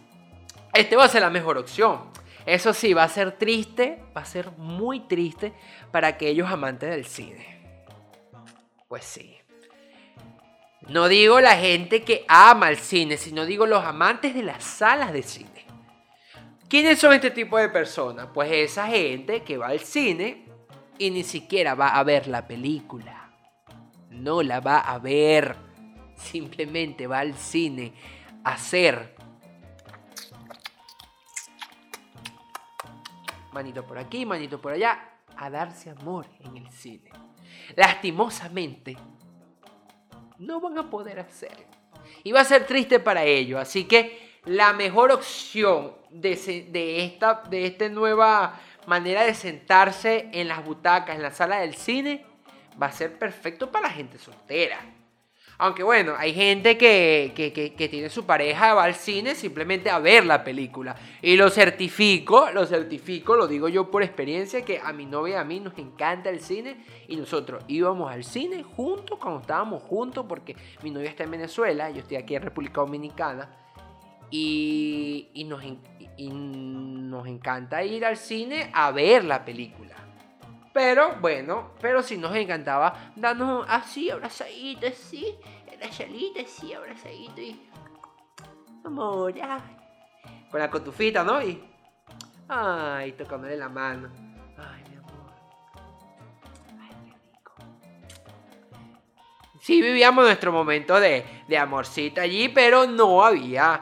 este 0.74 0.96
va 0.96 1.05
a 1.05 1.10
ser 1.10 1.22
la 1.22 1.29
mejor 1.29 1.58
opción. 1.58 2.00
Eso 2.45 2.74
sí, 2.74 2.93
va 2.93 3.03
a 3.03 3.10
ser 3.10 3.33
triste, 3.33 4.03
va 4.15 4.21
a 4.21 4.25
ser 4.25 4.51
muy 4.57 5.01
triste 5.01 5.53
para 5.91 6.07
aquellos 6.07 6.50
amantes 6.50 6.89
del 6.89 7.05
cine. 7.05 7.62
Pues 8.88 9.05
sí. 9.05 9.38
No 10.88 11.07
digo 11.07 11.39
la 11.39 11.55
gente 11.55 12.03
que 12.03 12.25
ama 12.27 12.69
el 12.69 12.77
cine, 12.77 13.17
sino 13.17 13.45
digo 13.45 13.65
los 13.65 13.83
amantes 13.86 14.33
de 14.33 14.43
las 14.43 14.63
salas 14.63 15.13
de 15.13 15.21
cine. 15.21 15.65
¿Quiénes 16.67 17.00
son 17.00 17.13
este 17.13 17.31
tipo 17.31 17.57
de 17.57 17.69
personas? 17.69 18.27
Pues 18.33 18.51
esa 18.51 18.88
gente 18.88 19.43
que 19.43 19.57
va 19.57 19.67
al 19.67 19.79
cine 19.79 20.45
y 20.98 21.12
ni 21.12 21.24
siquiera 21.24 21.75
va 21.75 21.89
a 21.89 22.03
ver 22.03 22.27
la 22.27 22.48
película. 22.48 23.29
No 24.10 24.41
la 24.41 24.60
va 24.60 24.79
a 24.79 24.98
ver. 24.98 25.55
Simplemente 26.15 27.07
va 27.07 27.19
al 27.19 27.36
cine 27.36 27.93
a 28.43 28.53
hacer 28.53 29.15
manito 33.51 33.86
por 33.86 33.98
aquí, 33.98 34.25
manito 34.25 34.60
por 34.60 34.74
allá, 34.74 35.10
a 35.38 35.50
darse 35.50 35.89
amor 35.89 36.27
en 36.39 36.58
el 36.58 36.70
cine. 36.70 37.10
Lastimosamente, 37.75 38.98
no 40.38 40.60
van 40.60 40.77
a 40.77 40.89
poder 40.89 41.20
hacerlo. 41.20 41.65
Y 42.24 42.31
va 42.31 42.41
a 42.41 42.46
ser 42.46 42.65
triste 42.65 43.00
para 43.00 43.24
ellos. 43.24 43.60
Así 43.60 43.86
que 43.86 44.39
la 44.46 44.74
mejor 44.74 45.12
opción 45.12 45.93
de, 46.10 46.36
de, 46.72 47.05
esta, 47.05 47.43
de 47.50 47.67
esta 47.67 47.89
nueva 47.89 48.60
manera 48.88 49.24
de 49.24 49.34
sentarse 49.34 50.29
en 50.34 50.48
las 50.48 50.63
butacas, 50.65 51.15
en 51.15 51.22
la 51.22 51.31
sala 51.31 51.60
del 51.60 51.75
cine, 51.75 52.25
va 52.81 52.88
a 52.88 52.91
ser 52.91 53.17
perfecto 53.17 53.72
para 53.72 53.88
la 53.88 53.93
gente 53.93 54.17
soltera. 54.17 54.79
Aunque 55.61 55.83
bueno, 55.83 56.15
hay 56.17 56.33
gente 56.33 56.75
que, 56.75 57.31
tiene 57.91 58.09
su 58.09 58.25
pareja, 58.25 58.73
va 58.73 58.85
al 58.85 58.95
cine 58.95 59.35
simplemente 59.35 59.91
a 59.91 59.99
ver 59.99 60.25
la 60.25 60.43
película. 60.43 60.95
Y 61.21 61.35
lo 61.35 61.51
certifico, 61.51 62.49
lo 62.51 62.65
certifico, 62.65 63.35
lo 63.35 63.47
digo 63.47 63.69
yo 63.69 63.91
por 63.91 64.01
experiencia, 64.01 64.65
que 64.65 64.79
a 64.79 64.91
mi 64.91 65.05
novia 65.05 65.35
y 65.35 65.37
a 65.37 65.43
mí 65.43 65.59
nos 65.59 65.77
encanta 65.77 66.31
el 66.31 66.39
cine. 66.39 66.83
Y 67.07 67.15
nosotros 67.15 67.63
íbamos 67.67 68.11
al 68.11 68.23
cine 68.23 68.63
juntos, 68.63 69.19
cuando 69.19 69.41
estábamos 69.41 69.83
juntos, 69.83 70.25
porque 70.27 70.55
mi 70.81 70.89
novia 70.89 71.11
está 71.11 71.25
en 71.25 71.31
Venezuela, 71.31 71.91
yo 71.91 71.99
estoy 71.99 72.17
aquí 72.17 72.33
en 72.33 72.41
República 72.41 72.81
Dominicana. 72.81 73.55
Y, 74.31 75.27
y, 75.35 75.43
nos, 75.43 75.63
y 76.17 76.29
nos 76.31 77.27
encanta 77.27 77.83
ir 77.83 78.03
al 78.03 78.17
cine 78.17 78.71
a 78.73 78.89
ver 78.89 79.25
la 79.25 79.45
película. 79.45 79.91
Pero 80.73 81.15
bueno, 81.19 81.71
pero 81.81 82.01
sí 82.01 82.17
nos 82.17 82.33
encantaba 82.35 83.11
darnos 83.15 83.65
así, 83.67 84.09
abrazaditos, 84.09 84.91
así, 84.91 85.37
salita, 85.89 86.41
así, 86.41 86.73
abrazaditos 86.73 87.39
y. 87.39 87.69
Amor. 88.85 89.33
Con 90.49 90.59
la 90.59 90.69
cotufita, 90.69 91.23
¿no? 91.23 91.41
Y. 91.41 91.61
Ay, 92.47 93.13
tocándole 93.13 93.57
la 93.57 93.69
mano. 93.69 94.09
Ay, 94.57 94.83
mi 94.89 94.97
amor. 94.97 95.33
Ay, 96.79 96.89
qué 97.05 97.15
rico. 97.31 97.53
Sí, 99.61 99.81
vivíamos 99.81 100.25
nuestro 100.25 100.51
momento 100.51 100.99
de, 100.99 101.25
de 101.47 101.57
amorcita 101.57 102.21
allí, 102.21 102.49
pero 102.49 102.87
no 102.87 103.23
había. 103.23 103.81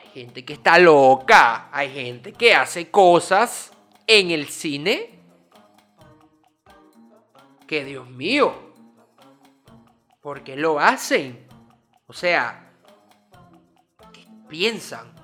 Hay 0.00 0.08
gente 0.12 0.44
que 0.44 0.54
está 0.54 0.78
loca. 0.78 1.68
Hay 1.70 1.92
gente 1.92 2.32
que 2.32 2.54
hace 2.54 2.90
cosas 2.90 3.72
en 4.06 4.30
el 4.30 4.48
cine 4.48 5.13
que 7.66 7.84
Dios 7.84 8.08
mío, 8.10 8.74
¿por 10.20 10.42
qué 10.42 10.56
lo 10.56 10.78
hacen? 10.78 11.46
O 12.06 12.12
sea, 12.12 12.72
¿qué 14.12 14.26
piensan? 14.48 15.14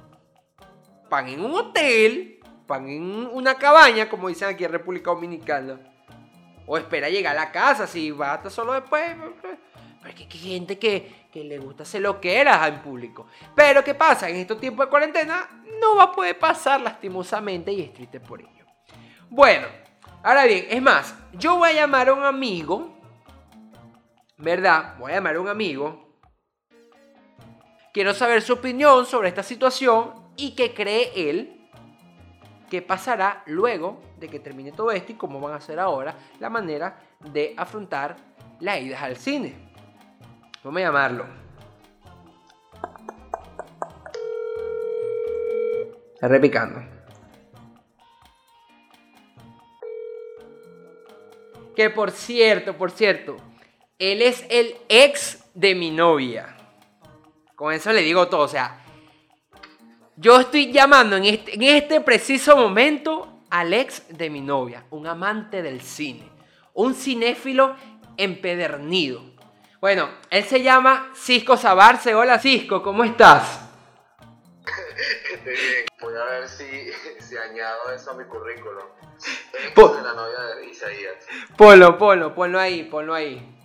Van 1.08 1.28
en 1.28 1.44
un 1.44 1.54
hotel, 1.54 2.40
van 2.66 2.88
en 2.88 3.26
una 3.26 3.56
cabaña, 3.56 4.08
como 4.08 4.28
dicen 4.28 4.48
aquí 4.48 4.64
en 4.64 4.72
República 4.72 5.10
Dominicana. 5.10 5.80
O 6.66 6.78
espera 6.78 7.08
llegar 7.08 7.36
a 7.36 7.40
la 7.40 7.52
casa, 7.52 7.86
si 7.86 8.10
va 8.10 8.34
hasta 8.34 8.48
solo 8.48 8.72
después. 8.74 9.16
Porque 10.00 10.22
hay 10.22 10.38
gente 10.38 10.78
que, 10.78 11.26
que 11.32 11.44
le 11.44 11.58
gusta 11.58 11.82
hacer 11.82 12.00
lo 12.00 12.20
que 12.20 12.36
era 12.38 12.66
en 12.68 12.80
público. 12.80 13.26
Pero 13.54 13.82
¿qué 13.82 13.94
pasa? 13.94 14.28
En 14.28 14.36
estos 14.36 14.60
tiempos 14.60 14.86
de 14.86 14.90
cuarentena 14.90 15.48
no 15.80 15.96
va 15.96 16.04
a 16.04 16.12
poder 16.12 16.38
pasar 16.38 16.80
lastimosamente 16.80 17.72
y 17.72 17.82
es 17.82 17.92
triste 17.92 18.20
por 18.20 18.40
ello. 18.40 18.64
Bueno, 19.28 19.66
Ahora 20.22 20.44
bien, 20.44 20.66
es 20.68 20.82
más, 20.82 21.14
yo 21.32 21.56
voy 21.56 21.70
a 21.70 21.72
llamar 21.72 22.10
a 22.10 22.12
un 22.12 22.24
amigo, 22.24 22.94
¿verdad? 24.36 24.96
Voy 24.98 25.12
a 25.12 25.14
llamar 25.14 25.36
a 25.36 25.40
un 25.40 25.48
amigo. 25.48 26.18
Quiero 27.94 28.12
saber 28.12 28.42
su 28.42 28.52
opinión 28.52 29.06
sobre 29.06 29.28
esta 29.28 29.42
situación 29.42 30.12
y 30.36 30.54
qué 30.54 30.74
cree 30.74 31.10
él 31.16 31.70
que 32.68 32.82
pasará 32.82 33.42
luego 33.46 34.00
de 34.18 34.28
que 34.28 34.38
termine 34.38 34.72
todo 34.72 34.92
esto 34.92 35.12
y 35.12 35.14
cómo 35.16 35.40
van 35.40 35.54
a 35.54 35.60
ser 35.60 35.80
ahora 35.80 36.14
la 36.38 36.50
manera 36.50 36.98
de 37.18 37.54
afrontar 37.56 38.16
las 38.60 38.80
idas 38.80 39.02
al 39.02 39.16
cine. 39.16 39.72
Vamos 40.62 40.82
a 40.82 40.84
llamarlo. 40.84 41.24
Repicando. 46.20 46.99
Que 51.80 51.88
por 51.88 52.10
cierto, 52.10 52.76
por 52.76 52.90
cierto, 52.90 53.38
él 53.98 54.20
es 54.20 54.44
el 54.50 54.76
ex 54.90 55.46
de 55.54 55.74
mi 55.74 55.90
novia. 55.90 56.54
Con 57.56 57.72
eso 57.72 57.90
le 57.90 58.02
digo 58.02 58.28
todo. 58.28 58.42
O 58.42 58.48
sea, 58.48 58.84
yo 60.14 60.40
estoy 60.40 60.70
llamando 60.70 61.16
en 61.16 61.24
este, 61.24 61.54
en 61.54 61.62
este 61.62 62.02
preciso 62.02 62.54
momento 62.54 63.40
al 63.48 63.72
ex 63.72 64.02
de 64.10 64.28
mi 64.28 64.42
novia, 64.42 64.84
un 64.90 65.06
amante 65.06 65.62
del 65.62 65.80
cine, 65.80 66.28
un 66.74 66.94
cinéfilo 66.94 67.74
empedernido. 68.18 69.22
Bueno, 69.80 70.10
él 70.28 70.44
se 70.44 70.62
llama 70.62 71.10
Cisco 71.14 71.56
Sabarce. 71.56 72.14
Hola 72.14 72.38
Cisco, 72.38 72.82
¿cómo 72.82 73.04
estás? 73.04 73.69
Estoy 75.32 75.52
bien. 75.52 75.86
Voy 76.00 76.14
a 76.16 76.24
ver 76.24 76.48
si, 76.48 76.90
si 77.20 77.36
añado 77.36 77.92
eso 77.92 78.10
a 78.10 78.14
mi 78.14 78.24
currículum. 78.24 78.84
la 79.76 80.14
novia 80.14 80.40
de 80.56 80.66
Isaías. 80.66 81.26
Ponlo, 81.56 81.98
ponlo, 81.98 82.34
ponlo 82.34 82.58
ahí, 82.58 82.84
ponlo 82.84 83.14
ahí. 83.14 83.56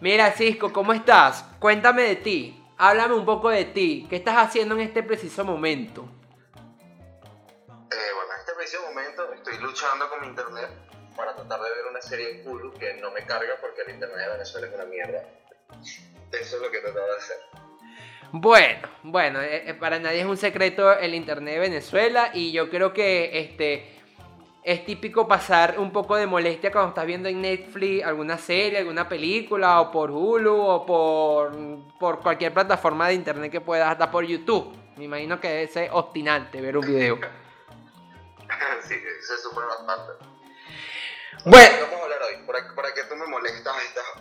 Mira, 0.00 0.30
Cisco, 0.32 0.72
¿cómo 0.72 0.92
estás? 0.92 1.44
Cuéntame 1.58 2.02
de 2.02 2.16
ti. 2.16 2.62
Háblame 2.78 3.14
un 3.14 3.24
poco 3.24 3.48
de 3.48 3.64
ti. 3.64 4.06
¿Qué 4.10 4.16
estás 4.16 4.36
haciendo 4.36 4.74
en 4.74 4.82
este 4.82 5.02
preciso 5.02 5.44
momento? 5.44 6.02
Eh, 7.90 8.12
bueno, 8.14 8.32
en 8.34 8.40
este 8.40 8.52
preciso 8.54 8.82
momento 8.82 9.32
estoy 9.32 9.58
luchando 9.58 10.08
con 10.10 10.20
mi 10.20 10.26
internet 10.26 10.68
para 11.16 11.34
tratar 11.34 11.60
de 11.62 11.70
ver 11.70 11.86
una 11.90 12.02
serie 12.02 12.40
en 12.42 12.46
Hulu 12.48 12.74
que 12.74 12.94
no 12.94 13.10
me 13.12 13.24
carga 13.24 13.56
porque 13.60 13.82
el 13.82 13.90
internet 13.94 14.18
de 14.18 14.28
Venezuela 14.28 14.66
es 14.66 14.74
una 14.74 14.84
mierda. 14.84 15.24
Eso 16.32 16.56
es 16.56 16.62
lo 16.62 16.70
que 16.70 16.78
he 16.78 16.80
tratado 16.82 17.06
de 17.06 17.16
hacer. 17.16 17.65
Bueno, 18.32 18.88
bueno, 19.02 19.40
eh, 19.40 19.70
eh, 19.70 19.74
para 19.74 19.98
nadie 19.98 20.20
es 20.20 20.26
un 20.26 20.36
secreto 20.36 20.92
el 20.98 21.14
internet 21.14 21.54
de 21.54 21.60
Venezuela 21.60 22.30
y 22.34 22.52
yo 22.52 22.68
creo 22.68 22.92
que 22.92 23.38
este 23.38 23.96
es 24.62 24.84
típico 24.84 25.28
pasar 25.28 25.78
un 25.78 25.92
poco 25.92 26.16
de 26.16 26.26
molestia 26.26 26.72
cuando 26.72 26.88
estás 26.88 27.06
viendo 27.06 27.28
en 27.28 27.40
Netflix 27.40 28.04
alguna 28.04 28.36
serie, 28.36 28.78
alguna 28.78 29.08
película, 29.08 29.80
o 29.80 29.92
por 29.92 30.10
Hulu, 30.10 30.56
o 30.56 30.84
por, 30.84 31.52
por 32.00 32.20
cualquier 32.20 32.52
plataforma 32.52 33.06
de 33.06 33.14
internet 33.14 33.52
que 33.52 33.60
puedas, 33.60 33.92
hasta 33.92 34.10
por 34.10 34.24
YouTube. 34.24 34.74
Me 34.96 35.04
imagino 35.04 35.40
que 35.40 35.62
es 35.62 35.78
obstinante 35.92 36.60
ver 36.60 36.76
un 36.76 36.84
video. 36.84 37.16
sí, 38.82 38.94
se 39.20 39.38
sufre 39.38 39.64
bastante. 39.66 40.35
Bueno, 41.44 41.76
vamos 41.82 42.00
a 42.00 42.04
hablar 42.04 42.18
hoy. 42.22 42.46
¿Para, 42.46 42.94
qué 42.94 43.02
tú 43.08 43.16
me 43.16 43.26
molestas 43.26 43.74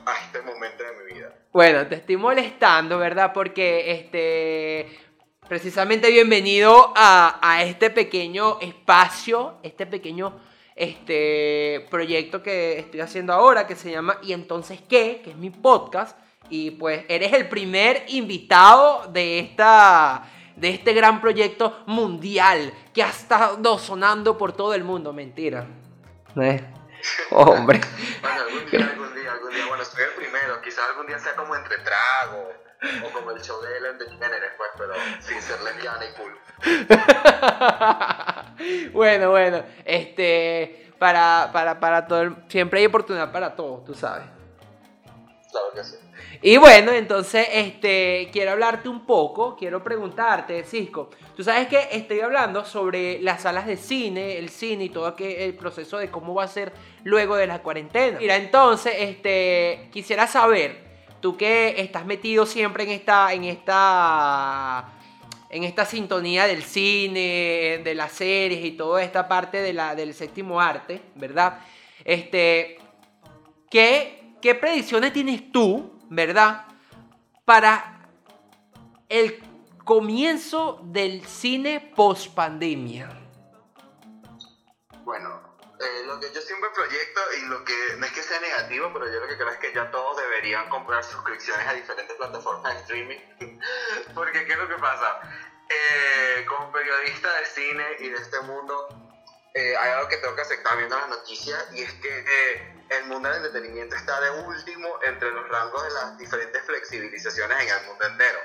a, 0.06 0.12
a 0.12 0.26
este 0.26 0.42
momento 0.42 0.84
de 0.84 1.04
mi 1.04 1.14
vida? 1.14 1.34
Bueno, 1.52 1.88
te 1.88 1.96
estoy 1.96 2.18
molestando, 2.18 2.98
¿verdad? 2.98 3.32
Porque 3.34 3.92
este 3.92 5.06
precisamente 5.48 6.10
bienvenido 6.10 6.92
a, 6.96 7.60
este 7.64 7.90
pequeño 7.90 8.60
espacio, 8.62 9.56
este 9.64 9.86
pequeño 9.86 10.34
este, 10.76 11.86
proyecto 11.90 12.42
que 12.42 12.80
estoy 12.80 13.02
haciendo 13.02 13.34
ahora 13.34 13.68
que 13.68 13.76
se 13.76 13.92
llama 13.92 14.18
¿Y 14.24 14.34
entonces 14.34 14.82
qué? 14.88 15.22
que 15.24 15.32
es 15.32 15.38
mi 15.38 15.50
podcast. 15.50 16.18
Y 16.50 16.72
pues 16.72 17.06
eres 17.10 17.34
el 17.34 17.48
primer 17.48 18.04
invitado 18.08 19.08
de, 19.12 19.40
esta, 19.40 20.30
de 20.56 20.70
este 20.70 20.94
gran 20.94 21.20
proyecto 21.22 21.84
mundial 21.88 22.72
que 22.94 23.02
ha 23.02 23.10
estado 23.10 23.80
sonando 23.80 24.38
por 24.38 24.52
todo 24.54 24.74
el 24.76 24.84
mundo. 24.84 25.12
Mentira. 25.12 25.66
¿Eh? 26.40 26.64
Hombre. 27.32 27.82
bueno, 28.22 28.42
algún 28.42 28.66
día, 28.70 28.90
algún 28.92 29.14
día, 29.16 29.32
algún 29.34 29.52
soy 29.86 30.04
el 30.04 30.12
primero. 30.12 30.62
Quizás 30.62 30.90
algún 30.90 31.08
día 31.08 31.20
sea 31.20 31.36
como 31.36 31.56
entre 31.56 31.78
trago 31.80 32.52
o 33.06 33.10
como 33.12 33.32
el 33.32 33.42
show 33.42 33.62
de 33.62 33.78
Ellen 33.78 33.98
DeGeneres, 33.98 34.42
después, 34.42 34.70
pero 34.78 34.94
sin 35.22 35.42
ser 35.42 35.62
lesbiana 35.62 36.06
y 36.06 36.14
cool. 36.14 36.38
bueno, 38.94 39.32
bueno, 39.32 39.64
este, 39.86 40.92
para, 41.00 41.50
para, 41.54 41.80
para 41.80 42.08
todo, 42.08 42.22
el- 42.22 42.36
siempre 42.48 42.80
hay 42.80 42.86
oportunidad 42.88 43.32
para 43.32 43.56
todos, 43.56 43.86
tú 43.86 43.94
sabes. 43.94 44.26
Claro. 45.74 45.88
Y 46.42 46.58
bueno, 46.58 46.92
entonces, 46.92 47.48
este, 47.52 48.30
quiero 48.32 48.52
hablarte 48.52 48.90
un 48.90 49.06
poco, 49.06 49.56
quiero 49.56 49.84
preguntarte, 49.84 50.64
Cisco, 50.64 51.10
tú 51.36 51.44
sabes 51.44 51.68
que 51.68 51.88
estoy 51.92 52.20
hablando 52.20 52.66
sobre 52.66 53.20
las 53.22 53.42
salas 53.44 53.66
de 53.66 53.78
cine, 53.78 54.38
el 54.38 54.50
cine 54.50 54.86
y 54.86 54.90
todo 54.90 55.08
aquel- 55.08 55.38
el 55.40 55.54
proceso 55.56 55.98
de 55.98 56.10
cómo 56.12 56.34
va 56.34 56.44
a 56.44 56.48
ser 56.48 56.72
luego 57.04 57.36
de 57.36 57.48
la 57.48 57.60
cuarentena. 57.62 58.20
Mira, 58.20 58.36
entonces, 58.36 58.94
este, 58.98 59.90
quisiera 59.92 60.28
saber, 60.28 60.84
tú 61.22 61.36
que 61.38 61.76
estás 61.82 62.06
metido 62.06 62.46
siempre 62.46 62.84
en 62.84 62.92
esta, 62.92 63.34
en 63.34 63.46
esta, 63.46 64.94
en 65.50 65.64
esta 65.64 65.86
sintonía 65.86 66.46
del 66.48 66.64
cine, 66.64 67.82
de 67.84 67.96
las 67.96 68.12
series 68.12 68.64
y 68.64 68.72
toda 68.72 69.04
esta 69.04 69.28
parte 69.28 69.62
de 69.62 69.74
la, 69.74 69.96
del 69.96 70.14
séptimo 70.14 70.60
arte, 70.62 71.02
¿verdad? 71.16 71.60
Este, 72.04 72.78
¿Qué, 73.70 74.25
qué 74.46 74.54
predicciones 74.54 75.12
tienes 75.12 75.52
tú, 75.52 76.00
verdad, 76.08 76.68
para 77.46 78.08
el 79.10 79.44
comienzo 79.84 80.80
del 80.84 81.26
cine 81.26 81.92
post 81.96 82.36
pandemia? 82.36 83.10
Bueno, 85.04 85.58
eh, 85.80 86.04
lo 86.06 86.20
que 86.20 86.32
yo 86.32 86.42
siempre 86.42 86.70
proyecto 86.76 87.22
y 87.40 87.46
lo 87.48 87.66
que 87.66 87.74
no 87.98 88.06
es 88.06 88.12
que 88.12 88.22
sea 88.22 88.40
negativo, 88.40 88.92
pero 88.94 89.12
yo 89.12 89.20
lo 89.20 89.28
que 89.28 89.36
creo 89.36 89.50
es 89.50 89.58
que 89.58 89.74
ya 89.74 89.90
todos 89.90 90.16
deberían 90.18 90.70
comprar 90.70 91.04
suscripciones 91.04 91.66
a 91.66 91.74
diferentes 91.74 92.16
plataformas 92.16 92.72
de 92.72 92.80
streaming. 92.82 93.20
Porque, 94.14 94.46
¿qué 94.46 94.54
es 94.54 94.60
lo 94.60 94.68
que 94.68 94.76
pasa? 94.76 95.22
Eh, 95.68 96.46
como 96.46 96.72
periodista 96.72 97.34
de 97.40 97.46
cine 97.48 97.84
y 97.98 98.10
de 98.10 98.18
este 98.18 98.40
mundo, 98.42 98.90
eh, 99.56 99.76
hay 99.76 99.92
algo 99.94 100.08
que 100.08 100.18
tengo 100.18 100.36
que 100.36 100.42
aceptar 100.42 100.78
viendo 100.78 101.00
las 101.00 101.10
noticias 101.10 101.68
y 101.74 101.82
es 101.82 101.92
que 101.94 102.20
eh, 102.20 102.75
el 102.90 103.06
mundo 103.06 103.28
del 103.30 103.38
entretenimiento 103.46 103.96
está 103.96 104.20
de 104.22 104.32
último 104.32 104.88
entre 105.06 105.32
los 105.32 105.48
rangos 105.50 105.84
de 105.84 105.90
las 105.92 106.18
diferentes 106.18 106.62
flexibilizaciones 106.66 107.58
en 107.62 107.70
el 107.70 107.86
mundo 107.88 108.06
entero. 108.06 108.40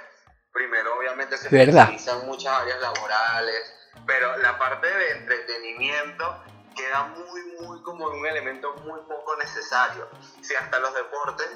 Primero, 0.52 0.96
obviamente, 0.98 1.36
se 1.38 1.48
¿Verdad? 1.48 1.86
flexibilizan 1.86 2.26
muchas 2.26 2.52
áreas 2.60 2.80
laborales, 2.80 3.72
pero 4.06 4.36
la 4.38 4.58
parte 4.58 4.86
de 4.86 5.10
entretenimiento 5.12 6.42
queda 6.76 7.04
muy, 7.04 7.42
muy 7.60 7.82
como 7.82 8.06
un 8.06 8.26
elemento 8.26 8.72
muy 8.84 9.00
poco 9.02 9.36
necesario. 9.36 10.08
Si 10.40 10.54
hasta 10.54 10.78
los 10.80 10.94
deportes 10.94 11.46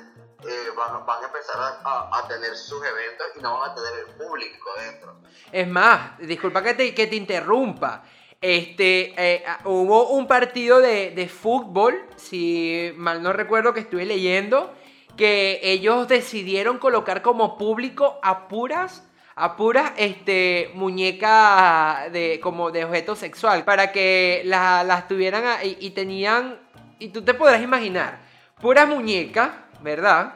eh, 0.47 0.69
van, 0.77 1.05
van 1.07 1.23
a 1.23 1.27
empezar 1.27 1.57
a, 1.61 1.79
a- 1.85 2.19
a 2.19 2.29
tener 2.29 2.55
sus 2.57 2.85
eventos 2.85 3.27
y 3.35 3.39
no 3.41 3.59
van 3.59 3.71
a 3.71 3.75
tener 3.75 3.95
el 4.01 4.07
público 4.17 4.71
dentro. 4.79 5.21
Es 5.51 5.67
más, 5.67 6.17
disculpa 6.19 6.63
que 6.63 6.75
te, 6.75 6.95
que 6.95 7.07
te 7.07 7.17
interrumpa. 7.17 8.03
Este, 8.41 9.15
eh, 9.17 9.43
ah, 9.47 9.61
hubo 9.65 10.11
un 10.11 10.27
partido 10.27 10.81
de, 10.81 11.11
de 11.13 11.29
fútbol, 11.29 11.95
si 12.17 12.93
mal 12.97 13.23
no 13.23 13.33
recuerdo 13.33 13.73
que 13.73 13.81
estuve 13.81 14.05
leyendo, 14.05 14.75
que 15.17 15.61
ellos 15.63 16.09
decidieron 16.09 16.79
colocar 16.79 17.23
como 17.23 17.57
público 17.57 18.19
a 18.23 18.49
puras, 18.49 19.09
a 19.37 19.57
puras 19.57 19.93
este, 19.97 20.71
muñecas 20.75 22.13
de, 22.13 22.39
como 22.43 22.71
de 22.71 22.85
objeto 22.85 23.17
sexual, 23.17 23.65
para 23.65 23.93
que 23.93 24.43
la- 24.45 24.85
las 24.85 25.09
tuvieran 25.09 25.45
y 25.63 25.91
tenían, 25.91 26.59
y 26.99 27.09
tú 27.09 27.23
te 27.23 27.33
podrás 27.35 27.63
imaginar, 27.63 28.21
puras 28.61 28.87
muñecas, 28.89 29.51
¿verdad? 29.83 30.35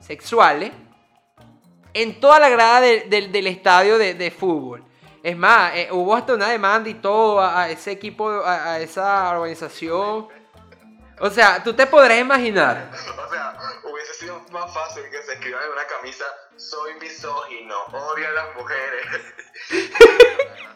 Sexuales, 0.00 0.70
en 1.94 2.20
toda 2.20 2.38
la 2.38 2.48
grada 2.50 2.80
de- 2.80 3.00
del- 3.02 3.32
del 3.32 3.46
estadio 3.48 3.98
de, 3.98 4.14
de 4.14 4.30
fútbol. 4.30 4.84
Es 5.22 5.36
más, 5.36 5.72
eh, 5.74 5.88
hubo 5.90 6.14
hasta 6.14 6.34
una 6.34 6.48
demanda 6.48 6.88
y 6.88 6.94
todo 6.94 7.40
a, 7.40 7.62
a 7.62 7.70
ese 7.70 7.92
equipo, 7.92 8.28
a, 8.30 8.72
a 8.72 8.80
esa 8.80 9.30
organización. 9.30 10.28
O 11.20 11.30
sea, 11.30 11.62
tú 11.62 11.74
te 11.74 11.86
podrás 11.86 12.18
imaginar. 12.18 12.90
O 13.28 13.30
sea, 13.30 13.54
hubiese 13.84 14.14
sido 14.14 14.40
más 14.52 14.72
fácil 14.72 15.02
que 15.10 15.22
se 15.22 15.34
escriban 15.34 15.62
en 15.62 15.72
una 15.72 15.86
camisa, 15.86 16.24
soy 16.56 16.94
misógino, 16.94 17.74
odio 17.92 18.28
a 18.28 18.32
las 18.32 18.56
mujeres. 18.56 19.06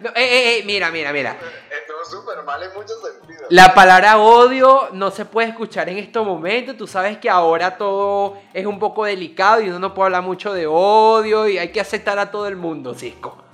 No, 0.00 0.10
eh, 0.10 0.12
eh, 0.16 0.58
eh, 0.58 0.62
mira, 0.64 0.92
mira, 0.92 1.12
mira. 1.12 1.36
Estuvo 1.70 2.04
súper 2.04 2.44
mal 2.44 2.62
en 2.62 2.72
muchos 2.72 3.00
sentidos. 3.02 3.46
La 3.50 3.74
palabra 3.74 4.18
odio 4.18 4.90
no 4.92 5.10
se 5.10 5.24
puede 5.24 5.48
escuchar 5.48 5.88
en 5.88 5.98
estos 5.98 6.24
momentos. 6.24 6.76
Tú 6.76 6.86
sabes 6.86 7.18
que 7.18 7.28
ahora 7.28 7.76
todo 7.76 8.38
es 8.54 8.64
un 8.64 8.78
poco 8.78 9.04
delicado 9.04 9.60
y 9.60 9.68
uno 9.68 9.80
no 9.80 9.94
puede 9.94 10.06
hablar 10.06 10.22
mucho 10.22 10.52
de 10.52 10.68
odio 10.68 11.48
y 11.48 11.58
hay 11.58 11.72
que 11.72 11.80
aceptar 11.80 12.16
a 12.20 12.30
todo 12.30 12.46
el 12.46 12.54
mundo, 12.54 12.94
Cisco. 12.94 13.47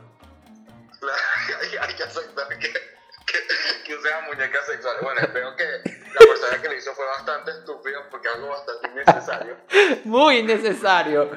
Usen 4.04 4.24
muñecas 4.26 4.66
sexuales. 4.66 5.02
Bueno, 5.02 5.20
espero 5.20 5.56
que 5.56 5.64
la 5.64 6.26
persona 6.26 6.62
que 6.62 6.68
lo 6.68 6.74
hizo 6.74 6.94
fue 6.94 7.06
bastante 7.06 7.50
estúpida 7.52 7.98
porque 8.10 8.28
es 8.28 8.34
algo 8.34 8.48
bastante 8.48 8.88
innecesario. 8.88 9.56
Muy 10.04 10.38
innecesario. 10.38 11.30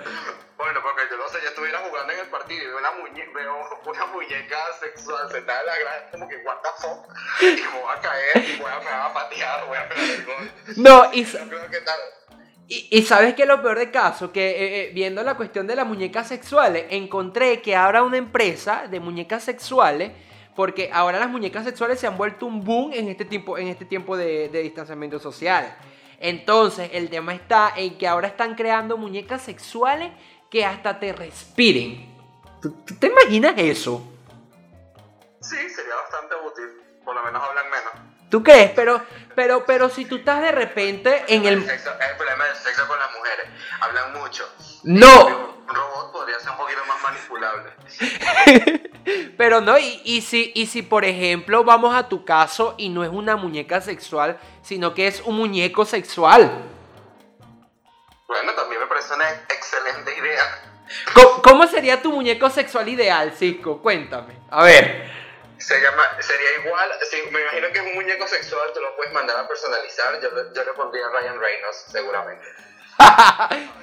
Bueno, 0.58 0.80
porque 0.82 1.04
yo 1.10 1.18
no 1.18 1.28
sé, 1.30 1.38
yo 1.44 1.50
estuviera 1.50 1.80
jugando 1.80 2.14
en 2.14 2.20
el 2.20 2.28
partido 2.28 2.64
y 2.64 2.68
veo 2.68 2.78
una, 2.80 2.92
muñe 2.92 3.30
veo 3.34 3.56
una 3.86 4.06
muñeca 4.08 4.58
sexual 4.80 5.30
sentada 5.32 5.60
en 5.60 5.66
la 5.68 5.78
grada, 5.78 6.12
como 6.12 6.28
que, 6.28 6.38
what 6.38 6.58
the 6.64 6.70
fuck, 6.82 7.06
y 7.42 7.62
me 7.62 7.82
voy 7.82 7.96
a 7.96 8.02
caer, 8.02 8.38
y 8.38 8.58
voy 8.60 8.72
a 8.72 8.80
pegar 8.80 9.02
a 9.02 9.14
patear, 9.14 9.68
voy 9.68 9.78
a 9.78 9.88
pegar 9.88 10.04
el 10.04 10.26
gol. 10.26 10.52
No, 10.78 11.14
y, 11.14 11.26
Yo 11.26 11.48
creo 11.48 11.70
que 11.70 11.82
tal. 11.82 12.00
Y, 12.68 12.88
y 12.90 13.04
sabes 13.04 13.36
que 13.36 13.46
lo 13.46 13.62
peor 13.62 13.78
de 13.78 13.92
caso, 13.92 14.32
que 14.34 14.50
eh, 14.50 14.82
eh, 14.82 14.92
viendo 14.94 15.22
la 15.22 15.38
cuestión 15.38 15.68
de 15.68 15.76
las 15.76 15.86
muñecas 15.86 16.28
sexuales, 16.28 16.88
encontré 16.90 17.62
que 17.62 17.76
ahora 17.76 18.02
una 18.02 18.18
empresa 18.18 18.88
de 18.90 19.00
muñecas 19.00 19.44
sexuales, 19.44 20.12
porque 20.58 20.90
ahora 20.92 21.20
las 21.20 21.30
muñecas 21.30 21.64
sexuales 21.66 22.00
se 22.00 22.08
han 22.08 22.18
vuelto 22.18 22.48
un 22.48 22.64
boom 22.64 22.92
en 22.92 23.10
este 23.10 23.26
tiempo, 23.26 23.60
en 23.60 23.68
este 23.68 23.86
tiempo 23.86 24.18
de, 24.18 24.50
de 24.50 24.64
distanciamiento 24.64 25.20
social. 25.20 25.78
Entonces, 26.20 26.90
el 26.94 27.12
tema 27.12 27.36
está 27.36 27.74
en 27.76 27.96
que 27.96 28.08
ahora 28.08 28.28
están 28.28 28.56
creando 28.56 28.98
muñecas 28.98 29.44
sexuales 29.44 30.12
que 30.50 30.66
hasta 30.66 31.00
te 31.00 31.14
respiren. 31.14 32.12
¿Tú, 32.60 32.72
tú 32.84 32.96
te 32.96 33.06
imaginas 33.06 33.54
eso? 33.56 34.02
Sí, 35.42 35.58
sería 35.70 35.94
bastante 35.94 36.34
útil, 36.44 36.66
por 37.06 37.14
lo 37.14 37.22
menos 37.22 37.40
hablan 37.48 37.66
menos. 37.70 37.94
¿Tú 38.32 38.42
crees? 38.42 38.72
Pero, 38.72 39.00
pero, 39.38 39.66
pero 39.68 39.88
si 39.88 40.06
tú 40.06 40.16
estás 40.16 40.42
de 40.42 40.52
repente 40.52 41.24
en 41.28 41.46
el... 41.46 41.64
sexo, 41.64 41.92
es 41.92 42.10
el 42.10 42.18
problema 42.18 42.46
del 42.46 42.56
sexo 42.56 42.88
con 42.88 42.98
las 42.98 43.12
mujeres, 43.12 43.46
hablan 43.82 44.14
mucho. 44.14 44.50
No, 44.82 45.28
Un 45.28 45.76
robot 45.76 46.12
podría 46.12 46.40
ser 46.40 46.50
un 46.50 46.58
poquito 46.58 46.80
más 46.88 47.04
manipulable. 47.04 47.72
Pero 49.38 49.62
no, 49.62 49.78
y, 49.78 50.02
y 50.04 50.22
si, 50.22 50.52
y 50.56 50.66
si 50.66 50.82
por 50.82 51.06
ejemplo 51.06 51.64
vamos 51.64 51.96
a 51.96 52.10
tu 52.10 52.26
caso 52.26 52.74
y 52.80 52.90
no 52.90 53.04
es 53.04 53.12
una 53.12 53.36
muñeca 53.36 53.80
sexual, 53.80 54.40
sino 54.64 54.96
que 54.96 55.06
es 55.06 55.22
un 55.22 55.38
muñeco 55.38 55.86
sexual. 55.86 56.52
Bueno, 58.28 58.54
también 58.54 58.82
me 58.82 58.88
parece 58.88 59.14
una 59.14 59.30
excelente 59.30 60.18
idea. 60.18 60.46
¿Cómo, 61.14 61.44
cómo 61.44 61.68
sería 61.68 62.02
tu 62.02 62.12
muñeco 62.12 62.50
sexual 62.50 62.90
ideal, 62.90 63.32
Cisco? 63.34 63.84
Cuéntame. 63.84 64.34
A 64.50 64.64
ver. 64.64 65.27
Se 65.60 65.82
llama, 65.82 66.04
sería 66.22 66.50
igual, 66.64 66.92
sí, 67.10 67.18
me 67.32 67.42
imagino 67.42 67.68
que 67.70 67.80
es 67.80 67.86
un 67.86 67.96
muñeco 67.96 68.28
sexual, 68.28 68.70
tú 68.74 68.80
lo 68.82 68.96
puedes 68.96 69.12
mandar 69.14 69.38
a 69.40 69.48
personalizar, 69.48 70.20
yo, 70.22 70.30
le- 70.32 70.54
yo 70.56 70.64
le 70.64 70.74
pondría 70.74 71.06
a 71.08 71.20
Ryan 71.20 71.40
Reynolds, 71.40 71.86
seguramente. 71.92 72.46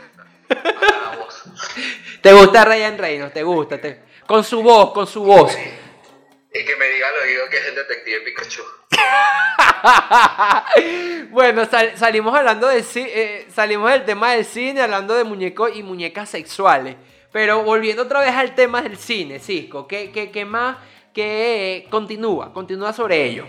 ¿Te 2.22 2.32
gusta 2.32 2.64
Ryan 2.64 2.98
Reynolds? 2.98 3.34
¿Te 3.34 3.42
gusta? 3.42 3.80
Te- 3.80 4.02
Con 4.26 4.44
su 4.44 4.62
voz, 4.62 4.92
con 4.92 5.06
su 5.06 5.22
voz. 5.24 5.52
Y 5.56 6.64
que 6.64 6.76
me 6.76 6.86
diga 6.88 7.08
al 7.08 7.28
oído 7.28 7.48
que 7.50 7.56
es 7.58 7.66
el 7.66 7.74
detective 7.74 8.20
Pikachu. 8.20 8.62
bueno, 11.30 11.64
sal- 11.66 11.96
salimos 11.98 12.36
hablando 12.36 12.68
de 12.68 12.84
eh, 12.94 13.46
salimos 13.52 13.90
del 13.90 14.04
tema 14.04 14.32
del 14.32 14.44
cine, 14.44 14.80
hablando 14.82 15.14
de 15.14 15.24
muñecos 15.24 15.70
y 15.74 15.82
muñecas 15.82 16.30
sexuales. 16.30 16.96
Pero 17.32 17.64
volviendo 17.64 18.04
otra 18.04 18.20
vez 18.20 18.34
al 18.34 18.54
tema 18.54 18.80
del 18.82 18.96
cine, 18.96 19.40
Cisco, 19.40 19.88
¿qué, 19.88 20.12
qué, 20.12 20.30
qué 20.30 20.44
más? 20.44 20.76
Que 21.14 21.86
continúa, 21.90 22.52
continúa 22.52 22.92
sobre 22.92 23.24
ello. 23.24 23.44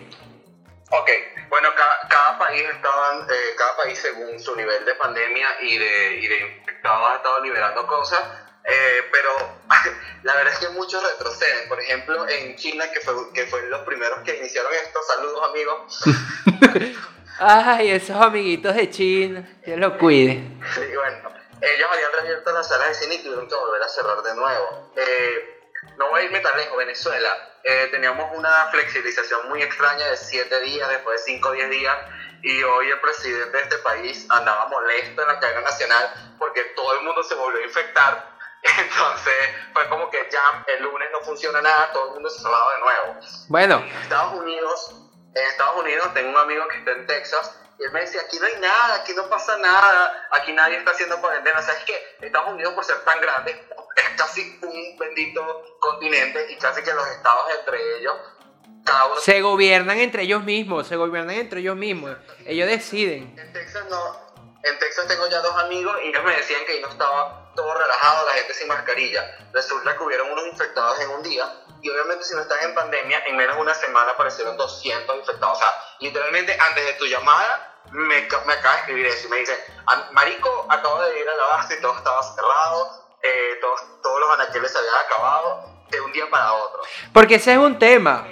Ok, 0.92 1.10
bueno, 1.50 1.70
cada, 1.76 2.08
cada 2.08 2.40
país 2.40 2.64
estaban, 2.72 3.22
eh, 3.24 3.56
cada 3.58 3.76
país 3.78 3.98
según 3.98 4.40
su 4.40 4.56
nivel 4.56 4.86
de 4.86 4.94
pandemia 4.96 5.48
y 5.62 5.78
de, 5.78 6.20
y 6.22 6.28
de 6.28 6.40
infectados 6.60 7.10
ha 7.10 7.16
estado 7.16 7.42
liberando 7.42 7.88
cosas, 7.88 8.22
eh, 8.66 9.02
pero 9.12 9.32
la 10.24 10.36
verdad 10.36 10.54
es 10.54 10.60
que 10.60 10.70
muchos 10.70 11.04
retroceden. 11.04 11.68
Por 11.68 11.82
ejemplo, 11.82 12.28
en 12.30 12.56
China, 12.56 12.86
que 12.92 13.00
fue, 13.02 13.16
que 13.34 13.48
fue 13.48 13.64
los 13.64 13.82
primeros 13.82 14.20
que 14.20 14.38
iniciaron 14.38 14.72
esto, 14.74 15.00
saludos 15.08 15.50
amigos, 15.50 16.04
Ay, 17.38 17.92
esos 17.92 18.16
amiguitos 18.16 18.74
de 18.76 18.90
China, 18.90 19.60
Dios 19.66 19.78
los 19.78 19.94
cuide. 19.98 20.42
Sí, 20.74 20.82
bueno, 20.96 21.30
ellos 21.62 21.88
habían 21.92 22.12
reabierto 22.14 22.54
las 22.54 22.68
salas 22.68 22.90
de 22.90 22.94
cine 22.94 23.16
y 23.16 23.24
tuvieron 23.24 23.48
que 23.50 23.56
volver 23.56 23.82
a 23.82 23.90
cerrar 23.90 24.22
de 24.22 24.36
nuevo. 24.36 24.92
Eh, 24.96 25.55
no 25.98 26.10
voy 26.10 26.22
a 26.22 26.24
irme 26.26 26.40
tan 26.40 26.56
lejos, 26.58 26.78
Venezuela. 26.78 27.52
eh, 27.68 27.88
teníamos 27.90 28.30
una 28.38 28.68
flexibilización 28.70 29.50
muy 29.50 29.62
extraña 29.64 30.06
de 30.08 30.18
7 30.18 30.60
días, 30.62 30.88
después 30.88 31.26
de 31.26 31.34
5 31.34 31.50
o 31.50 31.52
10 31.52 31.70
días, 31.72 31.98
y 32.44 32.62
hoy 32.62 32.90
el 32.92 33.00
presidente 33.00 33.58
de 33.58 33.64
este 33.64 33.78
país 33.80 34.28
andaba 34.30 34.68
molesto 34.68 35.22
en 35.24 35.28
la 35.28 35.40
cadena 35.40 35.62
nacional 35.62 36.36
porque 36.38 36.62
todo 36.76 36.94
el 37.00 37.02
mundo 37.06 37.24
se 37.24 37.34
volvió 37.34 37.60
a 37.60 37.66
infectar. 37.66 38.36
Entonces 38.78 39.34
fue 39.74 39.88
como 39.90 40.10
que 40.12 40.28
ya 40.32 40.64
el 40.68 40.84
lunes 40.84 41.10
no 41.12 41.22
funciona 41.22 41.60
nada, 41.62 41.92
todo 41.92 42.08
el 42.10 42.14
mundo 42.16 42.30
se 42.30 42.42
cerrado 42.42 42.70
de 42.72 42.80
nuevo. 42.80 43.20
Bueno, 43.48 43.76
En 43.78 43.98
Estados 43.98 44.34
Unidos, 44.34 44.92
en 45.34 45.46
Estados 45.48 45.76
Unidos 45.78 46.14
tengo 46.14 46.30
un 46.30 46.38
amigo 46.38 46.68
que 46.68 46.78
está 46.78 46.92
en 46.92 47.08
Texas 47.08 47.60
y 47.80 47.84
él 47.84 47.92
me 47.92 48.02
decía, 48.02 48.22
aquí 48.22 48.38
no 48.40 48.46
hay 48.46 48.56
nada, 48.60 48.96
aquí 48.96 49.14
no 49.16 49.28
pasa 49.28 49.58
nada, 49.58 50.28
aquí 50.32 50.54
nadie 50.54 50.78
está 50.78 50.92
haciendo 50.92 51.20
cuarentena. 51.20 51.62
¿Sabes 51.64 51.84
qué? 51.86 52.18
Estados 52.22 52.50
Unidos 52.50 52.74
por 52.74 52.86
ser 52.86 53.00
tan 53.06 53.20
grande 53.22 53.68
es 53.96 54.10
casi 54.18 54.60
un 54.62 54.98
bendito 54.98 55.64
continente 55.80 56.52
y 56.52 56.58
casi 56.58 56.82
que 56.84 56.94
los 56.94 57.08
estados 57.08 57.46
entre 57.60 57.98
ellos, 57.98 58.14
cada 58.86 59.06
uno... 59.06 59.16
se 59.18 59.42
gobiernan 59.42 59.98
entre 60.00 60.24
ellos 60.24 60.44
mismos, 60.44 60.88
se 60.88 60.96
gobiernan 60.96 61.36
entre 61.36 61.62
ellos 61.62 61.76
mismos. 61.76 62.16
Ellos 62.46 62.68
deciden. 62.68 63.38
En 63.38 63.54
Texas 63.54 63.86
no... 63.90 64.26
En 64.64 64.80
Texas 64.80 65.08
tengo 65.08 65.28
ya 65.28 65.42
dos 65.42 65.56
amigos 65.58 65.96
y 66.04 66.08
ellos 66.10 66.24
me 66.24 66.36
decían 66.36 66.66
que 66.66 66.72
ahí 66.74 66.82
no 66.82 66.88
estaba 66.90 67.52
todo 67.56 67.72
relajado, 67.76 68.26
la 68.26 68.34
gente 68.34 68.52
sin 68.56 68.68
mascarilla. 68.68 69.24
Resulta 69.54 69.96
que 69.96 70.04
hubieron 70.04 70.32
unos 70.32 70.48
infectados 70.48 71.00
en 71.02 71.10
un 71.12 71.22
día 71.22 71.62
y 71.84 71.90
obviamente 71.92 72.24
si 72.24 72.34
no 72.36 72.42
están 72.42 72.58
en 72.64 72.74
pandemia, 72.74 73.20
en 73.28 73.38
menos 73.38 73.56
de 73.58 73.62
una 73.62 73.76
semana 73.76 74.12
aparecieron 74.14 74.58
200 74.58 75.18
infectados. 75.18 75.58
O 75.58 75.62
sea, 75.62 75.70
literalmente 76.00 76.58
antes 76.60 76.84
de 76.84 76.94
tu 76.94 77.06
llamada 77.06 77.76
me, 77.92 78.08
me 78.22 78.54
acaba 78.54 78.74
de 78.74 78.80
escribir 78.80 79.06
eso 79.06 79.28
y 79.28 79.30
me 79.30 79.38
dice, 79.38 79.56
"Am- 79.86 80.12
Marico, 80.14 80.66
acabo 80.68 81.00
de 81.04 81.20
ir 81.20 81.30
a 81.30 81.36
la 81.36 81.46
base 81.58 81.76
y 81.78 81.82
todo 81.82 81.96
estaba 81.96 82.24
cerrado, 82.24 83.05
eh, 83.26 83.58
todos, 83.62 83.82
todos 84.02 84.20
los 84.20 84.30
anaqueles 84.32 84.72
se 84.72 84.78
habían 84.78 84.96
acabado 85.06 85.70
de 85.90 86.02
un 86.02 86.12
día 86.12 86.30
para 86.30 86.54
otro. 86.54 86.82
Porque 87.14 87.36
ese 87.36 87.54
es 87.54 87.58
un 87.58 87.78
tema. 87.80 88.28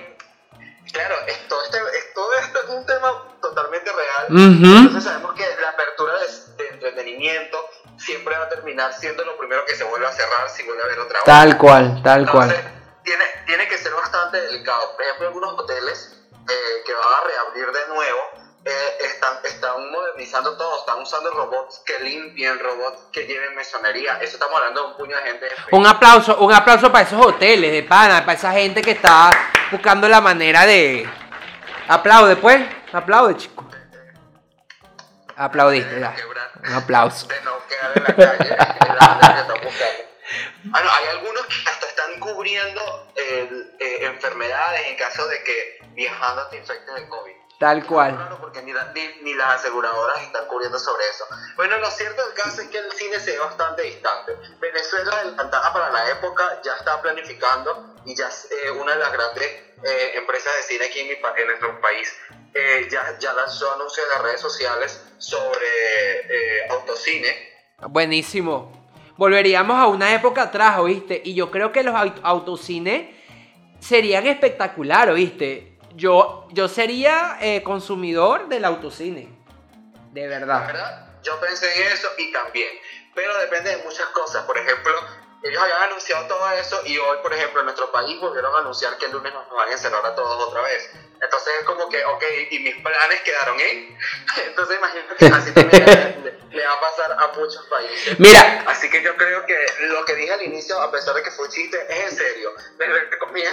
Claro, 0.92 1.16
es, 1.28 1.48
todo, 1.48 1.64
este, 1.64 1.78
es, 1.78 2.14
todo 2.14 2.34
esto 2.36 2.60
es 2.64 2.70
un 2.70 2.86
tema 2.86 3.38
totalmente 3.42 3.92
real. 3.92 4.26
Ujú. 4.30 4.78
Entonces 4.78 5.04
sabemos 5.04 5.34
que 5.34 5.44
la 5.60 5.70
apertura 5.70 6.14
de, 6.20 6.64
de 6.64 6.70
entretenimiento 6.70 7.70
siempre 7.98 8.38
va 8.38 8.46
a 8.46 8.50
terminar 8.50 8.94
siendo 8.94 9.24
lo 9.26 9.38
primero 9.38 9.66
que 9.66 9.76
se 9.76 9.84
vuelve 9.84 10.06
a 10.06 10.12
cerrar 10.12 10.50
si 10.50 10.64
vuelve 10.64 10.84
a 10.84 10.86
haber 10.86 11.00
otra. 11.00 11.20
Tal 11.24 11.58
cual, 11.58 12.02
tal 12.04 12.22
Entonces, 12.22 12.62
cual. 12.62 13.02
tiene, 13.04 13.26
tiene 13.46 13.68
que 13.68 13.78
ser 13.78 13.94
bastante 13.94 14.42
delicado. 14.42 14.94
Por 14.94 15.02
ejemplo, 15.04 15.28
algunos 15.28 15.60
hoteles 15.60 16.22
eh, 16.50 16.84
que 16.86 16.94
van 16.94 17.04
a 17.04 17.28
reabrir 17.28 17.72
de 17.72 17.88
nuevo 17.88 18.20
eh, 18.66 18.98
están, 19.02 19.38
están 19.44 19.92
modernizando 19.92 20.56
todo, 20.58 20.80
están 20.80 21.02
usando 21.02 21.32
robots 21.32 21.82
que 21.86 22.00
limpien, 22.00 22.58
robots 22.60 23.02
que 23.12 23.26
lleven 23.26 23.56
mesonería. 23.56 24.18
Eso 24.22 24.34
estamos 24.34 24.56
hablando 24.56 24.82
de 24.82 24.88
un 24.88 24.98
puño 24.98 25.16
de 25.18 25.24
gente. 25.24 25.48
Un 25.72 25.86
aplauso, 25.86 26.38
un 26.38 26.54
aplauso 26.54 26.92
para 26.92 27.06
esos 27.06 27.26
hoteles 27.26 27.72
de 27.72 27.84
pana, 27.84 28.22
para 28.22 28.38
esa 28.38 28.52
gente 28.52 28.82
que 28.82 28.92
está 28.92 29.30
buscando 29.72 30.08
la 30.08 30.22
manera 30.22 30.66
de. 30.66 31.08
Aplaude, 31.88 32.38
pues. 32.38 32.62
Aplaude, 32.94 33.36
chico. 33.36 33.66
Aplaudiste, 35.36 36.00
ya. 36.00 36.16
Un 36.66 36.74
aplauso. 36.74 37.28
de 37.28 37.42
no 37.42 37.68
quedar 37.68 37.92
en 37.96 38.04
la 38.04 38.16
calle. 38.16 38.52
es 38.54 38.88
la 38.88 39.08
manera 39.08 39.34
que 39.34 39.42
están 39.42 39.62
buscando. 39.64 40.04
Ah, 40.74 40.82
no, 40.82 40.90
hay 40.90 41.08
algunos 41.18 41.46
que 41.48 41.70
hasta 41.70 41.88
están 41.88 42.20
cubriendo 42.20 43.12
eh, 43.16 43.50
eh, 43.80 44.06
enfermedades 44.06 44.88
en 44.88 44.96
caso 44.96 45.28
de 45.28 45.44
que 45.44 45.80
viajando 45.96 46.48
te 46.48 46.58
infecten 46.58 46.96
de 46.96 47.08
COVID. 47.10 47.43
Tal 47.64 47.86
cual. 47.86 48.16
Claro, 48.16 48.38
porque 48.42 48.62
ni, 48.62 48.74
la- 48.74 48.92
ni, 48.94 49.08
ni 49.22 49.34
las 49.36 49.56
aseguradoras 49.60 50.22
están 50.22 50.46
cubriendo 50.48 50.78
sobre 50.80 51.06
eso. 51.08 51.26
Bueno, 51.56 51.78
lo 51.78 51.90
cierto 51.92 52.22
del 52.26 52.34
caso 52.34 52.62
es 52.62 52.68
que 52.68 52.78
el 52.78 52.92
cine 52.92 53.20
se 53.20 53.32
ve 53.32 53.40
bastante 53.40 53.84
distante. 53.84 54.36
Venezuela, 54.60 55.12
adelantada 55.20 55.72
para 55.72 55.90
la 55.92 56.10
época, 56.12 56.60
ya 56.64 56.76
está 56.76 57.02
planificando 57.02 57.96
y 58.06 58.16
ya 58.16 58.28
es 58.28 58.50
eh, 58.52 58.72
una 58.72 58.94
de 58.94 59.00
las 59.00 59.14
grandes 59.14 59.46
eh, 59.48 60.12
empresas 60.16 60.52
de 60.58 60.64
cine 60.64 60.86
aquí 60.86 61.00
en, 61.00 61.08
mi 61.10 61.16
pa- 61.16 61.34
en 61.38 61.48
nuestro 61.48 61.80
país. 61.80 62.14
eh, 62.54 62.88
ya, 62.92 63.18
ya 63.18 63.34
lanzó 63.34 63.74
anuncios 63.74 64.06
en 64.08 64.14
las 64.18 64.22
redes 64.24 64.42
sociales 64.42 65.02
sobre 65.18 66.68
autocine. 66.70 67.54
Buenísimo. 67.90 68.72
Volveríamos 69.18 69.78
a 69.78 69.88
una 69.88 70.14
época 70.14 70.44
atrás, 70.44 70.78
¿oíste? 70.80 71.22
Y 71.24 71.34
yo 71.34 71.50
creo 71.52 71.72
que 71.72 71.84
los 71.84 71.94
aut- 71.96 72.20
autocines 72.24 73.16
serían 73.80 74.26
espectacular, 74.28 75.10
¿oíste? 75.10 75.73
Yo, 75.96 76.48
yo 76.52 76.68
sería 76.68 77.38
eh, 77.42 77.62
consumidor 77.64 78.48
del 78.50 78.66
autocine. 78.66 79.30
De 80.12 80.22
La 80.28 80.40
verdad. 80.40 80.68
verdad, 80.68 81.08
yo 81.24 81.40
pensé 81.40 81.72
en 81.82 81.92
eso 81.92 82.08
y 82.18 82.32
también. 82.32 82.70
Pero 83.16 83.38
depende 83.40 83.76
de 83.76 83.84
muchas 83.84 84.08
cosas. 84.08 84.44
Por 84.46 84.58
ejemplo, 84.58 84.92
ellos 85.44 85.62
habían 85.62 85.84
anunciado 85.84 86.26
todo 86.28 86.50
eso 86.52 86.82
y 86.86 86.98
hoy, 86.98 87.18
por 87.22 87.34
ejemplo, 87.34 87.60
en 87.60 87.66
nuestro 87.66 87.92
país 87.92 88.20
volvieron 88.20 88.56
a 88.56 88.60
anunciar 88.60 88.98
que 88.98 89.06
el 89.06 89.12
lunes 89.12 89.34
nos 89.34 89.50
van 89.52 89.70
a 89.70 89.72
encerrar 89.72 90.06
a 90.06 90.16
todos 90.16 90.48
otra 90.48 90.62
vez. 90.62 90.90
Entonces 91.22 91.54
es 91.60 91.66
como 91.66 91.88
que, 91.90 92.04
ok, 92.04 92.24
y 92.52 92.60
mis 92.60 92.76
planes 92.82 93.22
quedaron 93.22 93.60
en. 93.60 93.98
Entonces 94.48 94.78
imagino 94.78 95.04
que 95.18 95.26
así 95.28 95.52
también 95.54 95.86
le, 96.24 96.58
le 96.58 96.66
va 96.68 96.74
a 96.74 96.80
pasar 96.80 97.12
a 97.14 97.28
muchos 97.38 97.66
países. 97.68 98.20
Mira, 98.20 98.64
Así 98.68 98.90
que 98.90 99.02
yo 99.02 99.16
creo 99.16 99.46
que 99.46 99.56
lo 99.88 100.04
que 100.06 100.16
dije 100.16 100.34
al 100.34 100.42
inicio, 100.42 100.80
a 100.82 100.92
pesar 100.92 101.16
de 101.16 101.24
que 101.24 101.32
fue 101.32 101.46
un 101.46 101.52
chiste, 101.52 101.78
es 101.90 102.12
en 102.12 102.18
serio. 102.18 102.50
Recomiendo 103.12 103.53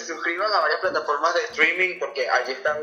se 0.00 0.06
suscriban 0.06 0.52
a 0.52 0.60
varias 0.60 0.80
plataformas 0.80 1.34
de 1.34 1.40
streaming 1.44 1.98
porque 1.98 2.28
allí 2.28 2.52
están 2.52 2.78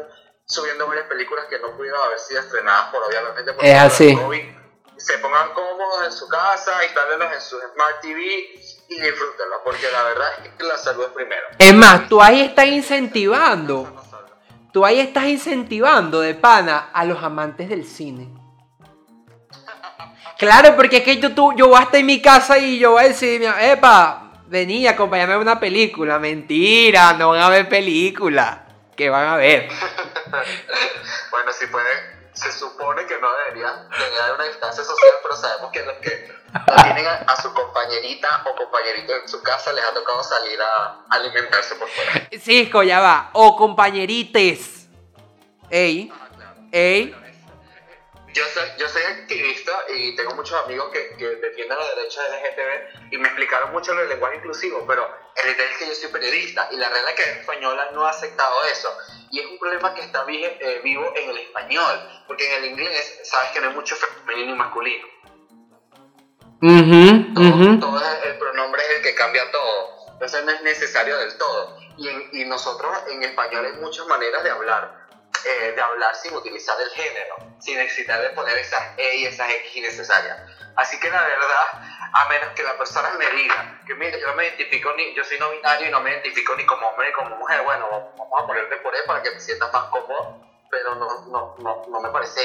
subiendo 0.45 0.87
varias 0.87 1.07
películas 1.07 1.45
que 1.49 1.59
no 1.59 1.75
pudieron 1.75 2.01
haber 2.01 2.19
sido 2.19 2.41
estrenadas 2.41 2.89
por 2.91 3.03
obviamente 3.03 3.53
por 3.53 3.65
Es 3.65 3.77
así. 3.77 4.15
COVID. 4.15 4.57
Se 4.97 5.17
pongan 5.19 5.53
cómodos 5.53 6.05
en 6.05 6.11
su 6.11 6.27
casa, 6.27 6.83
instálenlos 6.83 7.31
en 7.33 7.41
su 7.41 7.59
Smart 7.59 8.01
TV 8.01 8.23
y 8.89 9.01
disfrútenlo, 9.01 9.61
porque 9.63 9.91
la 9.91 10.03
verdad 10.03 10.27
es 10.43 10.53
que 10.53 10.63
la 10.63 10.77
salud 10.77 11.03
es 11.03 11.11
primero. 11.11 11.47
es 11.59 11.73
más, 11.73 12.09
tú 12.09 12.21
ahí 12.21 12.41
estás 12.41 12.65
incentivando. 12.65 13.93
Tú 14.73 14.85
ahí 14.85 14.99
estás 14.99 15.25
incentivando 15.25 16.21
de 16.21 16.35
pana 16.35 16.89
a 16.93 17.05
los 17.05 17.23
amantes 17.23 17.69
del 17.69 17.85
cine. 17.85 18.29
Claro, 20.37 20.75
porque 20.75 20.97
es 20.97 21.03
que 21.03 21.17
yo, 21.17 21.33
tú, 21.33 21.53
yo 21.55 21.67
voy 21.67 21.79
a 21.79 21.83
estar 21.83 21.99
en 21.99 22.05
mi 22.05 22.21
casa 22.21 22.59
y 22.59 22.77
yo 22.77 22.91
voy 22.91 23.05
a 23.05 23.07
decir, 23.07 23.43
epa, 23.59 24.26
vení, 24.47 24.87
acompáñame 24.87 25.33
a 25.33 25.37
una 25.39 25.59
película. 25.59 26.19
Mentira, 26.19 27.13
no 27.13 27.29
van 27.29 27.41
a 27.41 27.49
ver 27.49 27.69
película. 27.69 28.65
¿Qué 28.95 29.09
van 29.09 29.27
a 29.27 29.35
ver? 29.35 29.69
Bueno, 31.31 31.53
si 31.53 31.67
pueden, 31.67 32.29
se 32.33 32.51
supone 32.51 33.05
que 33.05 33.17
no 33.19 33.27
deberían 33.45 33.87
tener 33.89 34.33
una 34.35 34.43
distancia 34.45 34.83
social, 34.83 35.13
pero 35.21 35.35
sabemos 35.35 35.71
que 35.71 35.85
los 35.85 35.95
que 35.97 36.33
no 36.53 36.83
tienen 36.83 37.07
a, 37.07 37.13
a 37.27 37.41
su 37.41 37.53
compañerita 37.53 38.43
o 38.45 38.55
compañerito 38.55 39.13
en 39.15 39.27
su 39.29 39.41
casa 39.43 39.71
les 39.71 39.85
ha 39.85 39.93
tocado 39.93 40.23
salir 40.23 40.59
a 40.61 41.05
alimentarse 41.09 41.75
por 41.75 41.87
fuera. 41.87 42.27
Cisco, 42.41 42.83
ya 42.83 42.99
va. 42.99 43.29
O 43.33 43.55
compañerites. 43.55 44.87
Ey, 45.69 46.11
ey. 46.71 47.15
Yo 48.37 48.43
soy, 48.53 48.69
yo 48.77 48.87
soy 48.87 49.01
activista 49.01 49.71
y 49.95 50.15
tengo 50.15 50.35
muchos 50.35 50.63
amigos 50.63 50.91
que, 50.93 51.09
que 51.17 51.27
defienden 51.37 51.75
la 51.77 51.85
derecha 51.95 52.21
LGTB 52.27 53.13
y 53.13 53.17
me 53.17 53.27
explicaron 53.29 53.71
mucho 53.71 53.93
lo 53.95 54.01
del 54.01 54.09
lenguaje 54.09 54.35
inclusivo, 54.37 54.85
pero 54.85 55.09
el 55.35 55.49
detalle 55.49 55.71
es 55.71 55.77
que 55.77 55.87
yo 55.87 55.95
soy 55.95 56.11
periodista 56.11 56.67
y 56.71 56.77
la 56.77 56.87
Real 56.89 57.07
Academia 57.07 57.39
Española 57.41 57.89
no 57.93 58.05
ha 58.05 58.11
aceptado 58.11 58.63
eso. 58.71 58.95
Y 59.31 59.39
es 59.39 59.45
un 59.47 59.57
problema 59.57 59.91
que 59.95 60.01
está 60.01 60.23
vi- 60.25 60.43
eh, 60.45 60.81
vivo 60.83 61.11
en 61.15 61.29
el 61.31 61.37
español, 61.39 61.99
porque 62.27 62.45
en 62.53 62.63
el 62.63 62.69
inglés 62.69 63.19
sabes 63.23 63.49
que 63.51 63.59
no 63.61 63.69
hay 63.69 63.73
mucho 63.73 63.95
femenino 63.95 64.51
y 64.53 64.55
masculino. 64.55 65.07
Todo, 67.33 67.43
ujú. 67.55 67.79
todo 67.79 67.99
es- 67.99 68.25
el 68.25 68.37
pronombre 68.37 68.81
es 68.83 68.97
el 68.97 69.01
que 69.03 69.15
cambia 69.15 69.49
todo. 69.51 69.95
Entonces 70.13 70.43
no 70.43 70.51
es 70.51 70.61
necesario 70.61 71.17
del 71.17 71.35
todo. 71.37 71.75
Y, 71.97 72.07
en- 72.07 72.29
y 72.33 72.45
nosotros 72.45 72.91
en 73.09 73.23
español 73.23 73.65
hay 73.65 73.73
muchas 73.73 74.05
maneras 74.07 74.43
de 74.43 74.49
hablar. 74.51 75.06
Eh, 75.47 75.71
de 75.73 75.81
hablar 75.81 76.15
sin 76.15 76.33
utilizar 76.35 76.75
el 76.81 76.89
género, 76.89 77.35
sin 77.59 77.77
necesitar 77.77 78.21
de 78.21 78.29
poner 78.31 78.57
esas 78.57 78.81
E 78.97 79.15
y 79.17 79.25
esas 79.25 79.49
X 79.49 79.75
innecesarias. 79.75 80.37
Así 80.75 80.99
que 80.99 81.09
la 81.09 81.23
verdad, 81.23 81.81
a 82.13 82.29
menos 82.29 82.49
que 82.55 82.63
la 82.63 82.77
persona 82.77 83.09
me 83.17 83.29
diga 83.31 83.81
que 83.87 83.95
mire, 83.95 84.19
yo 84.21 84.33
me 84.35 84.45
identifico 84.47 84.93
ni, 84.95 85.13
yo 85.15 85.23
soy 85.23 85.39
no 85.39 85.49
binario 85.51 85.87
y 85.87 85.91
no 85.91 86.01
me 86.01 86.11
identifico 86.11 86.55
ni 86.55 86.65
como 86.65 86.87
hombre 86.87 87.07
ni 87.07 87.13
como 87.13 87.35
mujer, 87.37 87.61
bueno, 87.63 87.87
vamos 88.17 88.43
a 88.43 88.45
ponerle 88.45 88.77
por 88.77 88.93
E 88.95 88.99
para 89.07 89.23
que 89.23 89.31
me 89.31 89.39
sienta 89.39 89.71
más 89.71 89.85
cómodo, 89.85 90.39
pero 90.69 90.95
no, 90.95 91.25
no, 91.27 91.55
no, 91.59 91.85
no 91.89 91.99
me 92.01 92.09
parece 92.09 92.41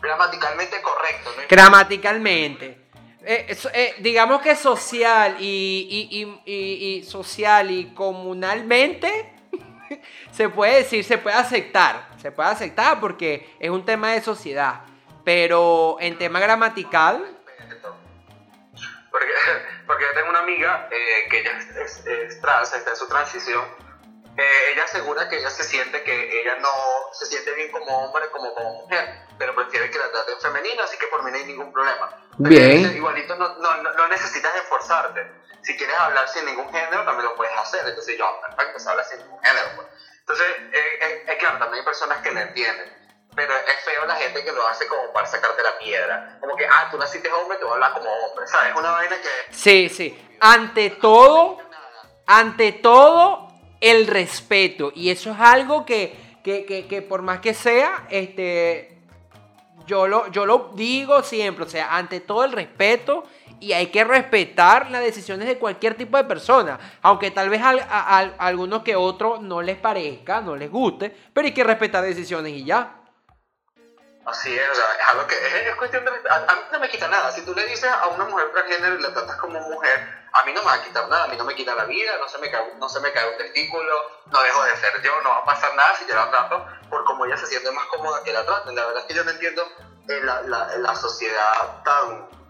gramaticalmente 0.00 0.80
correcto. 0.82 1.30
¿no? 1.36 1.42
Gramaticalmente. 1.48 2.78
Eh, 3.24 3.56
eh, 3.72 3.94
digamos 3.98 4.42
que 4.42 4.56
social 4.56 5.36
y- 5.38 6.08
y- 6.10 6.42
y- 6.44 6.96
y 6.98 7.04
social 7.04 7.70
y 7.70 7.94
comunalmente 7.94 9.31
se 10.32 10.48
puede 10.48 10.76
decir, 10.78 11.04
se 11.04 11.18
puede 11.18 11.36
aceptar. 11.36 12.08
Se 12.20 12.30
puede 12.32 12.48
aceptar 12.50 13.00
porque 13.00 13.54
es 13.60 13.70
un 13.70 13.84
tema 13.84 14.12
de 14.12 14.22
sociedad. 14.22 14.80
Pero 15.24 15.96
en 16.00 16.18
tema 16.18 16.40
gramatical, 16.40 17.38
Porque, 19.10 19.26
porque 19.86 20.04
yo 20.04 20.12
tengo 20.14 20.30
una 20.30 20.40
amiga 20.40 20.88
eh, 20.90 21.28
que 21.30 21.40
ella 21.40 21.58
es, 21.58 21.76
es- 21.76 22.06
es 22.06 22.40
trans, 22.40 22.72
está 22.72 22.90
en 22.90 22.96
su 22.96 23.06
transición. 23.08 23.64
Eh, 24.36 24.42
ella 24.72 24.84
asegura 24.84 25.28
que 25.28 25.38
ella 25.38 25.50
se 25.50 25.62
siente 25.62 26.02
que 26.04 26.40
ella 26.40 26.56
no 26.60 26.70
se 27.12 27.26
siente 27.26 27.52
bien 27.54 27.70
como 27.70 27.84
hombre 28.06 28.24
como 28.32 28.54
como 28.54 28.80
mujer, 28.82 29.06
pero 29.38 29.54
prefiere 29.54 29.90
que 29.90 29.98
la 29.98 30.10
traten 30.10 30.40
femenino, 30.40 30.82
así 30.82 30.96
que 30.96 31.06
por 31.08 31.22
mí 31.22 31.30
no 31.30 31.36
hay 31.36 31.44
ningún 31.44 31.70
problema. 31.70 32.08
Bien. 32.38 32.96
Igualito 32.96 33.36
no, 33.36 33.56
no, 33.58 33.82
no, 33.82 33.92
no 33.92 34.08
necesitas 34.08 34.54
esforzarte. 34.56 35.20
Si 35.62 35.76
quieres 35.76 35.96
hablar 35.98 36.28
sin 36.28 36.44
ningún 36.44 36.68
género, 36.72 37.04
también 37.04 37.24
lo 37.24 37.36
puedes 37.36 37.56
hacer. 37.56 37.86
Entonces 37.86 38.18
yo, 38.18 38.40
perfecto, 38.40 38.78
se 38.78 38.90
habla 38.90 39.04
sin 39.04 39.18
ningún 39.18 39.40
género. 39.42 39.66
pues. 39.76 39.88
Entonces, 40.20 40.46
eh, 40.72 41.24
eh, 41.28 41.36
claro, 41.38 41.58
también 41.58 41.80
hay 41.80 41.84
personas 41.84 42.18
que 42.18 42.30
la 42.30 42.42
entienden. 42.42 43.02
Pero 43.34 43.54
es 43.54 43.84
feo 43.84 44.04
la 44.04 44.16
gente 44.16 44.44
que 44.44 44.52
lo 44.52 44.66
hace 44.68 44.86
como 44.88 45.10
para 45.12 45.26
sacarte 45.26 45.62
la 45.62 45.78
piedra. 45.78 46.36
Como 46.40 46.54
que, 46.54 46.66
ah, 46.66 46.88
tú 46.90 46.98
naciste 46.98 47.32
hombre, 47.32 47.56
te 47.56 47.64
voy 47.64 47.72
a 47.72 47.74
hablar 47.74 47.92
como 47.94 48.10
hombre, 48.10 48.46
¿sabes? 48.46 48.74
Una 48.76 48.90
vaina 48.90 49.16
que... 49.16 49.54
Sí, 49.54 49.88
sí. 49.88 50.36
Ante 50.40 50.90
todo, 50.90 51.58
ante 52.26 52.72
todo, 52.72 53.48
el 53.80 54.06
respeto. 54.06 54.92
Y 54.94 55.10
eso 55.10 55.30
es 55.32 55.40
algo 55.40 55.86
que, 55.86 56.38
que, 56.44 56.66
que, 56.66 56.86
que 56.86 57.02
por 57.02 57.22
más 57.22 57.40
que 57.40 57.54
sea, 57.54 58.06
este, 58.10 58.98
yo 59.86 60.06
lo, 60.06 60.28
yo 60.28 60.46
lo 60.46 60.70
digo 60.74 61.22
siempre, 61.22 61.64
o 61.64 61.68
sea, 61.68 61.96
ante 61.96 62.20
todo 62.20 62.44
el 62.44 62.52
respeto 62.52 63.24
y 63.62 63.72
hay 63.72 63.86
que 63.92 64.02
respetar 64.02 64.90
las 64.90 65.02
decisiones 65.02 65.46
de 65.46 65.56
cualquier 65.56 65.94
tipo 65.96 66.16
de 66.16 66.24
persona, 66.24 66.78
aunque 67.00 67.30
tal 67.30 67.48
vez 67.48 67.62
a, 67.62 67.70
a- 67.88 68.18
algunos 68.38 68.82
que 68.82 68.96
otros 68.96 69.40
no 69.40 69.62
les 69.62 69.76
parezca, 69.78 70.40
no 70.40 70.56
les 70.56 70.68
guste, 70.70 71.14
pero 71.32 71.46
hay 71.46 71.54
que 71.54 71.62
respetar 71.62 72.02
decisiones 72.02 72.52
y 72.52 72.64
ya. 72.64 72.96
Así 74.24 74.54
es, 74.54 74.68
o 74.68 75.30
es 75.30 75.76
cuestión 75.76 76.04
de... 76.04 76.10
A, 76.30 76.34
a 76.36 76.54
mí 76.54 76.60
no 76.72 76.78
me 76.78 76.88
quita 76.88 77.08
nada. 77.08 77.32
Si 77.32 77.44
tú 77.44 77.54
le 77.54 77.66
dices 77.66 77.90
a 77.90 78.06
una 78.06 78.24
mujer 78.24 78.50
transgénero 78.52 78.96
y 78.98 79.02
la 79.02 79.12
tratas 79.12 79.36
como 79.36 79.58
mujer, 79.60 79.98
a 80.32 80.44
mí 80.44 80.52
no 80.52 80.60
me 80.60 80.66
va 80.66 80.74
a 80.74 80.82
quitar 80.84 81.08
nada, 81.08 81.24
a 81.24 81.28
mí 81.28 81.36
no 81.36 81.44
me 81.44 81.54
quita 81.56 81.74
la 81.74 81.84
vida, 81.86 82.12
no 82.20 82.28
se 82.28 82.38
me 82.38 82.48
cae, 82.50 82.72
no 82.78 82.88
se 82.88 83.00
me 83.00 83.10
cae 83.12 83.28
un 83.30 83.36
testículo, 83.36 83.92
no 84.30 84.42
dejo 84.42 84.62
de 84.64 84.76
ser 84.76 85.02
yo, 85.02 85.20
no 85.22 85.30
va 85.30 85.38
a 85.38 85.44
pasar 85.44 85.74
nada 85.74 85.94
si 85.96 86.06
yo 86.08 86.14
la 86.14 86.30
trato 86.30 86.64
por 86.88 87.04
como 87.04 87.26
ella 87.26 87.36
se 87.36 87.46
siente 87.46 87.70
más 87.72 87.84
cómoda 87.86 88.22
que 88.24 88.32
la 88.32 88.44
traten. 88.46 88.74
La 88.76 88.86
verdad 88.86 89.02
es 89.02 89.06
que 89.08 89.14
yo 89.14 89.24
no 89.24 89.30
entiendo 89.32 89.62
eh, 90.08 90.20
la, 90.22 90.42
la, 90.42 90.76
la 90.78 90.94
sociedad 90.94 91.82
tan... 91.84 92.41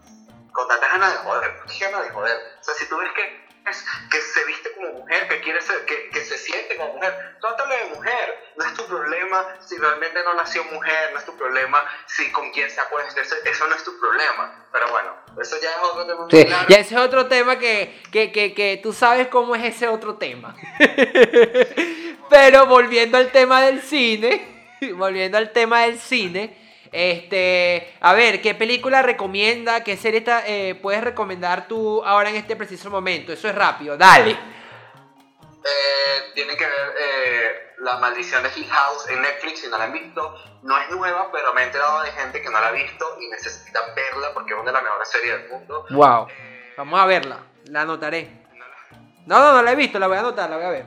con 0.53 0.67
tantas 0.67 0.91
ganas 0.91 1.11
de 1.11 1.17
joder. 1.19 1.51
¿Qué 1.67 1.85
ganas 1.85 2.03
de 2.03 2.09
joder? 2.11 2.37
O 2.59 2.63
sea, 2.63 2.73
si 2.75 2.87
tú 2.87 2.97
ves 2.97 3.11
que 3.13 3.43
es 3.69 3.85
que 4.11 4.19
se 4.19 4.45
viste 4.45 4.73
como 4.73 4.91
mujer, 4.99 5.27
que 5.29 5.39
quiere 5.39 5.61
ser, 5.61 5.85
que, 5.85 6.09
que 6.09 6.19
se 6.21 6.37
siente 6.37 6.75
como 6.75 6.93
mujer, 6.95 7.37
trátalo 7.39 7.75
de 7.75 7.95
mujer. 7.95 8.53
No 8.57 8.65
es 8.65 8.73
tu 8.73 8.85
problema 8.85 9.55
si 9.65 9.77
realmente 9.77 10.21
no 10.23 10.33
nació 10.33 10.63
mujer, 10.65 11.11
no 11.13 11.19
es 11.19 11.25
tu 11.25 11.35
problema 11.37 11.83
si 12.05 12.31
con 12.31 12.51
quién 12.51 12.69
se 12.69 12.81
acuesta, 12.81 13.21
eso, 13.21 13.35
eso 13.43 13.67
no 13.67 13.75
es 13.75 13.83
tu 13.83 13.97
problema. 13.99 14.67
Pero 14.71 14.89
bueno, 14.89 15.15
eso 15.41 15.55
ya 15.61 15.71
es 15.71 15.77
otro 15.81 16.05
tema 16.05 16.27
Sí, 16.29 16.45
ya 16.69 16.79
ese 16.79 16.95
es 16.95 17.01
otro 17.01 17.27
tema 17.27 17.57
que, 17.57 18.01
que, 18.11 18.31
que, 18.31 18.53
que 18.53 18.79
tú 18.83 18.93
sabes 18.93 19.27
cómo 19.27 19.55
es 19.55 19.63
ese 19.63 19.87
otro 19.87 20.15
tema. 20.17 20.55
Pero 22.29 22.65
volviendo 22.65 23.17
al 23.17 23.31
tema 23.31 23.61
del 23.61 23.81
cine, 23.81 24.67
volviendo 24.95 25.37
al 25.37 25.51
tema 25.51 25.81
del 25.81 25.99
cine, 25.99 26.62
este, 26.93 27.93
a 28.01 28.13
ver, 28.13 28.41
¿qué 28.41 28.53
película 28.55 29.01
recomienda? 29.01 29.83
¿Qué 29.83 29.97
serie 29.97 30.19
está- 30.19 30.43
eh, 30.47 30.75
puedes 30.75 31.03
recomendar 31.03 31.67
tú 31.67 32.03
ahora 32.05 32.29
en 32.29 32.35
este 32.35 32.55
preciso 32.55 32.89
momento? 32.89 33.33
Eso 33.33 33.47
es 33.49 33.55
rápido, 33.55 33.97
dale. 33.97 34.31
Eh, 34.31 36.31
tienen 36.35 36.55
que 36.57 36.65
ver 36.65 36.93
eh, 36.99 37.73
La 37.79 37.97
Maldición 37.97 38.43
de 38.43 38.49
Hill 38.55 38.69
House 38.69 39.09
en 39.09 39.21
Netflix 39.21 39.61
si 39.61 39.67
no 39.69 39.77
la 39.77 39.85
han 39.85 39.93
visto. 39.93 40.35
No 40.63 40.77
es 40.79 40.89
nueva, 40.91 41.29
pero 41.31 41.53
me 41.53 41.61
he 41.61 41.65
enterado 41.65 42.01
de 42.03 42.11
gente 42.11 42.41
que 42.41 42.49
no 42.49 42.59
la 42.59 42.67
ha 42.67 42.71
visto 42.71 43.17
y 43.19 43.27
necesita 43.29 43.81
verla 43.95 44.33
porque 44.33 44.53
es 44.53 44.59
una 44.59 44.71
de 44.71 44.73
las 44.73 44.83
mejores 44.83 45.09
series 45.09 45.33
del 45.41 45.49
mundo. 45.49 45.85
Wow, 45.89 46.27
Eh, 46.29 46.73
vamos 46.77 46.99
a 46.99 47.05
verla, 47.05 47.39
la 47.65 47.81
anotaré. 47.81 48.43
No, 49.25 49.39
no, 49.39 49.53
no 49.53 49.61
la 49.63 49.71
he 49.71 49.75
visto, 49.75 49.99
la 49.99 50.07
voy 50.07 50.17
a 50.17 50.19
anotar, 50.19 50.49
la 50.49 50.57
voy 50.57 50.65
a 50.65 50.69
ver. 50.69 50.85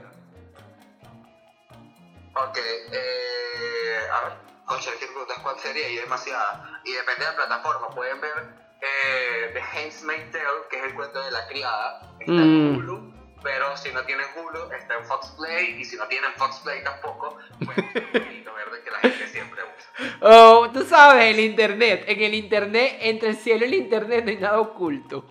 Ok, 2.35 2.59
eh, 2.93 3.99
a 4.13 4.21
ver, 4.29 4.33
concha, 4.67 4.91
que 4.99 5.07
preguntas 5.07 5.39
cuál 5.43 5.59
sería 5.59 5.89
y 5.89 5.97
demasiada. 5.97 6.81
Y 6.85 6.93
depende 6.93 7.25
de 7.25 7.31
la 7.31 7.37
plataforma, 7.37 7.89
pueden 7.91 8.21
ver 8.21 8.33
eh, 8.81 9.51
The 9.55 9.61
Handmaid's 9.61 10.33
Tale, 10.33 10.45
que 10.71 10.77
es 10.79 10.85
el 10.85 10.95
cuento 10.95 11.23
de 11.23 11.31
la 11.31 11.47
criada, 11.49 12.01
está 12.21 12.33
Mm. 12.33 12.41
en 12.41 12.77
Hulu, 12.77 13.15
pero 13.43 13.77
si 13.77 13.91
no 13.93 14.03
tienen 14.05 14.27
Hulu, 14.37 14.71
está 14.73 14.95
en 14.99 15.05
Fox 15.07 15.29
Play, 15.39 15.81
y 15.81 15.85
si 15.85 15.97
no 15.97 16.07
tienen 16.09 16.31
Fox 16.37 16.61
Play 16.65 16.83
tampoco, 16.85 17.39
pues 17.65 17.79
es 17.79 17.79
un 18.47 18.55
verde 18.55 18.83
que 18.85 18.91
la 18.91 18.99
gente 18.99 19.29
siempre 19.29 19.63
usa. 19.63 19.87
Oh, 20.21 20.69
tú 20.73 20.85
sabes, 20.85 21.33
el 21.35 21.41
internet. 21.41 22.05
En 22.07 22.23
el 22.23 22.35
internet, 22.35 22.99
entre 23.01 23.31
el 23.31 23.37
cielo 23.37 23.65
y 23.65 23.69
el 23.69 23.75
internet 23.75 24.25
no 24.25 24.31
hay 24.31 24.37
nada 24.37 24.61
oculto. 24.61 25.25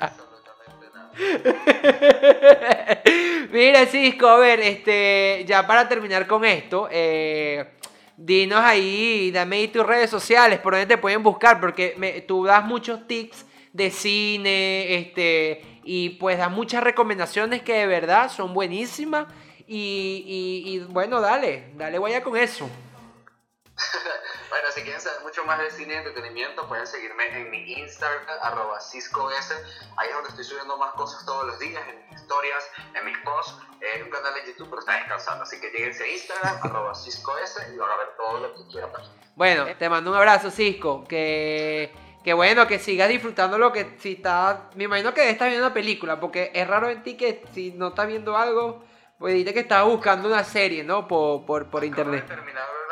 Absolutamente 0.00 0.86
nada. 0.94 3.02
Mira, 3.50 3.86
Cisco, 3.86 4.28
a 4.28 4.36
ver, 4.38 4.60
este, 4.60 5.44
ya 5.46 5.66
para 5.66 5.88
terminar 5.88 6.26
con 6.26 6.44
esto, 6.44 6.88
eh, 6.90 7.77
dinos 8.18 8.60
ahí, 8.60 9.30
dame 9.30 9.56
ahí 9.56 9.68
tus 9.68 9.86
redes 9.86 10.10
sociales, 10.10 10.58
por 10.58 10.72
donde 10.74 10.86
te 10.86 10.98
pueden 10.98 11.22
buscar, 11.22 11.60
porque 11.60 11.94
me- 11.96 12.20
tú 12.20 12.44
das 12.44 12.64
muchos 12.64 13.06
tips 13.06 13.46
de 13.72 13.90
cine, 13.90 14.94
este, 14.96 15.62
y 15.84 16.10
pues 16.10 16.36
das 16.36 16.50
muchas 16.50 16.82
recomendaciones 16.82 17.62
que 17.62 17.74
de 17.74 17.86
verdad 17.86 18.28
son 18.30 18.52
buenísimas. 18.52 19.26
Y, 19.66 20.24
y- 20.66 20.78
bueno, 20.92 21.20
dale, 21.20 21.72
dale 21.76 21.98
vaya 21.98 22.22
con 22.22 22.36
eso. 22.36 22.68
Bueno, 24.48 24.68
si 24.74 24.82
quieren 24.82 25.00
saber 25.00 25.20
mucho 25.22 25.44
más 25.44 25.58
de 25.58 25.70
cine 25.70 25.94
y 25.94 25.96
entretenimiento, 25.98 26.66
pueden 26.68 26.86
seguirme 26.86 27.26
en 27.36 27.50
mi 27.50 27.72
Instagram, 27.72 28.22
arroba 28.42 28.80
CiscoS. 28.80 29.52
Ahí 29.96 30.08
es 30.08 30.14
donde 30.14 30.30
estoy 30.30 30.44
subiendo 30.44 30.76
más 30.78 30.92
cosas 30.92 31.24
todos 31.26 31.46
los 31.46 31.58
días, 31.58 31.82
en 31.86 32.08
mis 32.10 32.20
historias, 32.20 32.64
en 32.94 33.04
mis 33.04 33.18
posts, 33.18 33.54
en 33.80 34.04
un 34.04 34.10
canal 34.10 34.32
de 34.34 34.46
YouTube, 34.46 34.68
pero 34.70 34.80
está 34.80 34.94
descansando. 34.94 35.42
Así 35.42 35.60
que 35.60 35.70
lleguense 35.70 36.04
a 36.04 36.08
Instagram, 36.08 36.58
arroba 36.62 36.94
CiscoS, 36.94 37.58
y 37.74 37.76
van 37.76 37.90
a 37.90 37.96
ver 37.96 38.08
todo 38.16 38.38
lo 38.40 38.54
que 38.54 38.66
quieran 38.70 38.92
ver. 38.92 39.02
Bueno, 39.36 39.66
te 39.78 39.88
mando 39.88 40.10
un 40.10 40.16
abrazo, 40.16 40.50
Cisco. 40.50 41.04
Que, 41.06 41.92
que 42.24 42.32
bueno, 42.32 42.66
que 42.66 42.78
sigas 42.78 43.08
disfrutando 43.10 43.58
lo 43.58 43.70
que 43.70 43.96
si 43.98 44.14
estás. 44.14 44.74
Me 44.76 44.84
imagino 44.84 45.12
que 45.12 45.28
estás 45.28 45.48
viendo 45.48 45.66
una 45.66 45.74
película, 45.74 46.18
porque 46.18 46.52
es 46.54 46.66
raro 46.66 46.88
en 46.88 47.02
ti 47.02 47.18
que 47.18 47.44
si 47.52 47.72
no 47.72 47.88
estás 47.88 48.06
viendo 48.06 48.34
algo, 48.34 48.82
pues 49.18 49.34
dijiste 49.34 49.52
que 49.52 49.60
estabas 49.60 49.86
buscando 49.86 50.26
una 50.28 50.42
serie, 50.42 50.84
¿no? 50.84 51.06
Por, 51.06 51.44
por, 51.44 51.68
por 51.68 51.84
internet. 51.84 52.24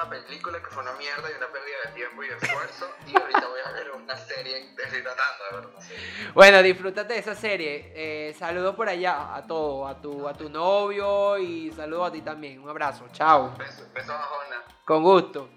Una 0.07 0.25
película 0.25 0.59
que 0.61 0.67
fue 0.67 0.83
una 0.83 0.93
mierda 0.93 1.31
y 1.31 1.37
una 1.37 1.47
pérdida 1.49 1.77
de 1.87 1.93
tiempo 1.93 2.23
y 2.23 2.29
de 2.29 2.35
esfuerzo, 2.37 2.91
y 3.07 3.17
ahorita 3.17 3.49
voy 3.49 3.61
a 3.65 3.73
ver 3.73 3.91
una 3.91 4.17
serie, 4.17 4.71
estoy 4.77 5.03
tratando 5.03 5.45
de 5.51 5.57
ver 5.57 5.67
una 5.67 5.81
serie. 5.81 6.07
Bueno, 6.35 6.63
disfrútate 6.63 7.15
de 7.15 7.21
esa 7.21 7.35
serie. 7.35 7.93
Eh, 7.95 8.35
saludos 8.39 8.75
por 8.77 8.89
allá 8.89 9.35
a 9.35 9.47
todo, 9.47 9.87
a 9.87 10.01
tu, 10.01 10.29
a 10.29 10.35
tu 10.35 10.49
novio 10.49 11.39
y 11.39 11.73
saludos 11.73 12.09
a 12.09 12.13
ti 12.13 12.21
también. 12.23 12.61
Un 12.61 12.69
abrazo, 12.69 13.07
chao. 13.13 13.55
Besos, 13.59 13.93
besos 13.93 14.11
a 14.11 14.23
Jona. 14.23 14.63
Con 14.85 15.03
gusto. 15.03 15.49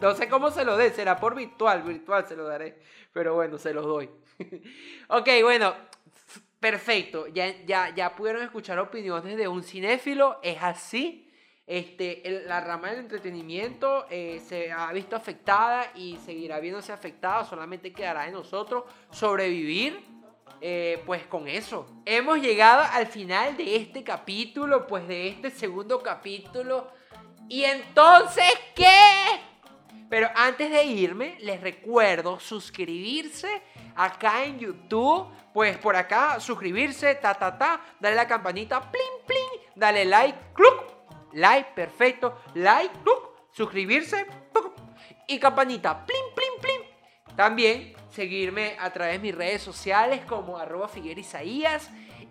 No 0.00 0.14
sé 0.14 0.28
cómo 0.28 0.50
se 0.50 0.64
lo 0.64 0.76
dé, 0.76 0.90
será 0.90 1.18
por 1.18 1.34
virtual, 1.34 1.82
virtual 1.82 2.26
se 2.26 2.36
lo 2.36 2.44
daré. 2.44 2.82
Pero 3.12 3.34
bueno, 3.34 3.56
se 3.56 3.72
los 3.72 3.86
doy. 3.86 4.10
ok, 5.08 5.28
bueno, 5.42 5.74
perfecto. 6.60 7.26
Ya, 7.28 7.64
ya, 7.64 7.94
ya 7.94 8.14
pudieron 8.14 8.42
escuchar 8.42 8.78
opiniones 8.78 9.36
de 9.36 9.48
un 9.48 9.62
cinéfilo, 9.62 10.40
es 10.42 10.62
así. 10.62 11.25
Este, 11.66 12.22
la 12.46 12.60
rama 12.60 12.90
del 12.90 13.00
entretenimiento 13.00 14.06
eh, 14.08 14.40
se 14.46 14.70
ha 14.70 14.92
visto 14.92 15.16
afectada 15.16 15.90
y 15.96 16.16
seguirá 16.24 16.60
viéndose 16.60 16.92
afectada. 16.92 17.44
Solamente 17.44 17.92
quedará 17.92 18.26
de 18.26 18.32
nosotros 18.32 18.84
sobrevivir 19.10 20.00
eh, 20.60 21.02
pues 21.04 21.26
con 21.26 21.48
eso. 21.48 21.86
Hemos 22.04 22.38
llegado 22.38 22.84
al 22.92 23.06
final 23.06 23.56
de 23.56 23.76
este 23.76 24.04
capítulo, 24.04 24.86
pues 24.86 25.08
de 25.08 25.28
este 25.28 25.50
segundo 25.50 26.00
capítulo. 26.00 26.88
¿Y 27.48 27.64
entonces 27.64 28.52
qué? 28.74 29.40
Pero 30.08 30.28
antes 30.36 30.70
de 30.70 30.84
irme, 30.84 31.36
les 31.40 31.60
recuerdo 31.60 32.38
suscribirse 32.38 33.48
acá 33.96 34.44
en 34.44 34.60
YouTube. 34.60 35.28
Pues 35.52 35.76
por 35.78 35.96
acá, 35.96 36.38
suscribirse, 36.38 37.14
ta, 37.16 37.34
ta, 37.34 37.58
ta. 37.58 37.80
Dale 37.98 38.14
la 38.14 38.28
campanita, 38.28 38.80
plin, 38.90 39.02
plin. 39.26 39.60
Dale 39.74 40.04
like, 40.04 40.38
cluc. 40.52 40.95
Like, 41.36 41.72
perfecto. 41.74 42.38
Like. 42.54 42.90
Suscribirse. 43.52 44.26
Y 45.28 45.38
campanita, 45.38 46.04
plin, 46.06 46.24
plin, 46.34 46.60
plin. 46.60 47.36
También 47.36 47.94
seguirme 48.10 48.76
a 48.78 48.90
través 48.90 49.14
de 49.14 49.18
mis 49.18 49.34
redes 49.34 49.60
sociales 49.60 50.24
como 50.24 50.56
arroba 50.56 50.88
Figueroa 50.88 51.20
Isaías. 51.20 51.90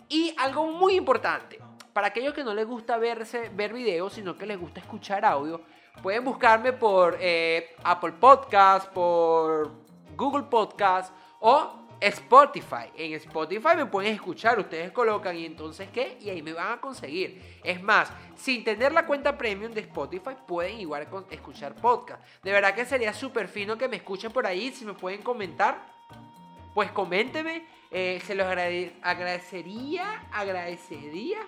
Y 0.09 0.33
algo 0.37 0.67
muy 0.67 0.95
importante, 0.95 1.59
para 1.93 2.07
aquellos 2.07 2.33
que 2.33 2.43
no 2.43 2.53
les 2.53 2.65
gusta 2.65 2.97
verse, 2.97 3.49
ver 3.49 3.73
videos, 3.73 4.13
sino 4.13 4.37
que 4.37 4.45
les 4.45 4.59
gusta 4.59 4.79
escuchar 4.79 5.25
audio, 5.25 5.61
pueden 6.01 6.23
buscarme 6.23 6.73
por 6.73 7.17
eh, 7.19 7.75
Apple 7.83 8.13
Podcast, 8.13 8.91
por 8.91 9.71
Google 10.15 10.43
Podcast 10.43 11.13
o 11.39 11.84
Spotify. 12.01 12.91
En 12.95 13.13
Spotify 13.13 13.69
me 13.75 13.85
pueden 13.85 14.13
escuchar, 14.13 14.59
ustedes 14.59 14.91
colocan 14.91 15.35
y 15.35 15.45
entonces 15.45 15.89
qué, 15.91 16.17
y 16.21 16.29
ahí 16.29 16.41
me 16.41 16.53
van 16.53 16.73
a 16.73 16.81
conseguir. 16.81 17.59
Es 17.63 17.81
más, 17.81 18.11
sin 18.35 18.63
tener 18.63 18.91
la 18.91 19.05
cuenta 19.05 19.37
premium 19.37 19.71
de 19.71 19.81
Spotify, 19.81 20.31
pueden 20.47 20.79
igual 20.79 21.07
escuchar 21.29 21.73
podcast. 21.75 22.21
De 22.43 22.51
verdad 22.51 22.75
que 22.75 22.85
sería 22.85 23.13
súper 23.13 23.47
fino 23.47 23.77
que 23.77 23.87
me 23.87 23.95
escuchen 23.97 24.31
por 24.31 24.45
ahí, 24.45 24.71
si 24.71 24.85
me 24.85 24.93
pueden 24.93 25.21
comentar, 25.21 25.93
pues 26.73 26.91
coménteme, 26.91 27.65
eh, 27.89 28.21
se 28.25 28.35
los 28.35 28.45
agrade- 28.45 28.93
agradecería, 29.01 30.27
agradecería 30.31 31.39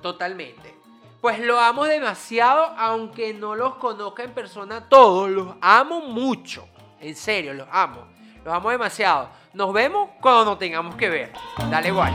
totalmente. 0.00 0.74
Pues 1.20 1.38
lo 1.40 1.60
amo 1.60 1.84
demasiado, 1.84 2.64
aunque 2.78 3.34
no 3.34 3.54
los 3.54 3.74
conozca 3.74 4.22
en 4.22 4.32
persona 4.32 4.88
todos, 4.88 5.28
los 5.28 5.54
amo 5.60 6.00
mucho, 6.00 6.66
en 6.98 7.14
serio, 7.14 7.52
los 7.52 7.68
amo, 7.70 8.06
los 8.44 8.54
amo 8.54 8.70
demasiado. 8.70 9.28
Nos 9.52 9.72
vemos 9.72 10.10
cuando 10.20 10.44
nos 10.44 10.58
tengamos 10.58 10.94
que 10.94 11.08
ver. 11.08 11.32
Dale, 11.70 11.90
guay. 11.90 12.12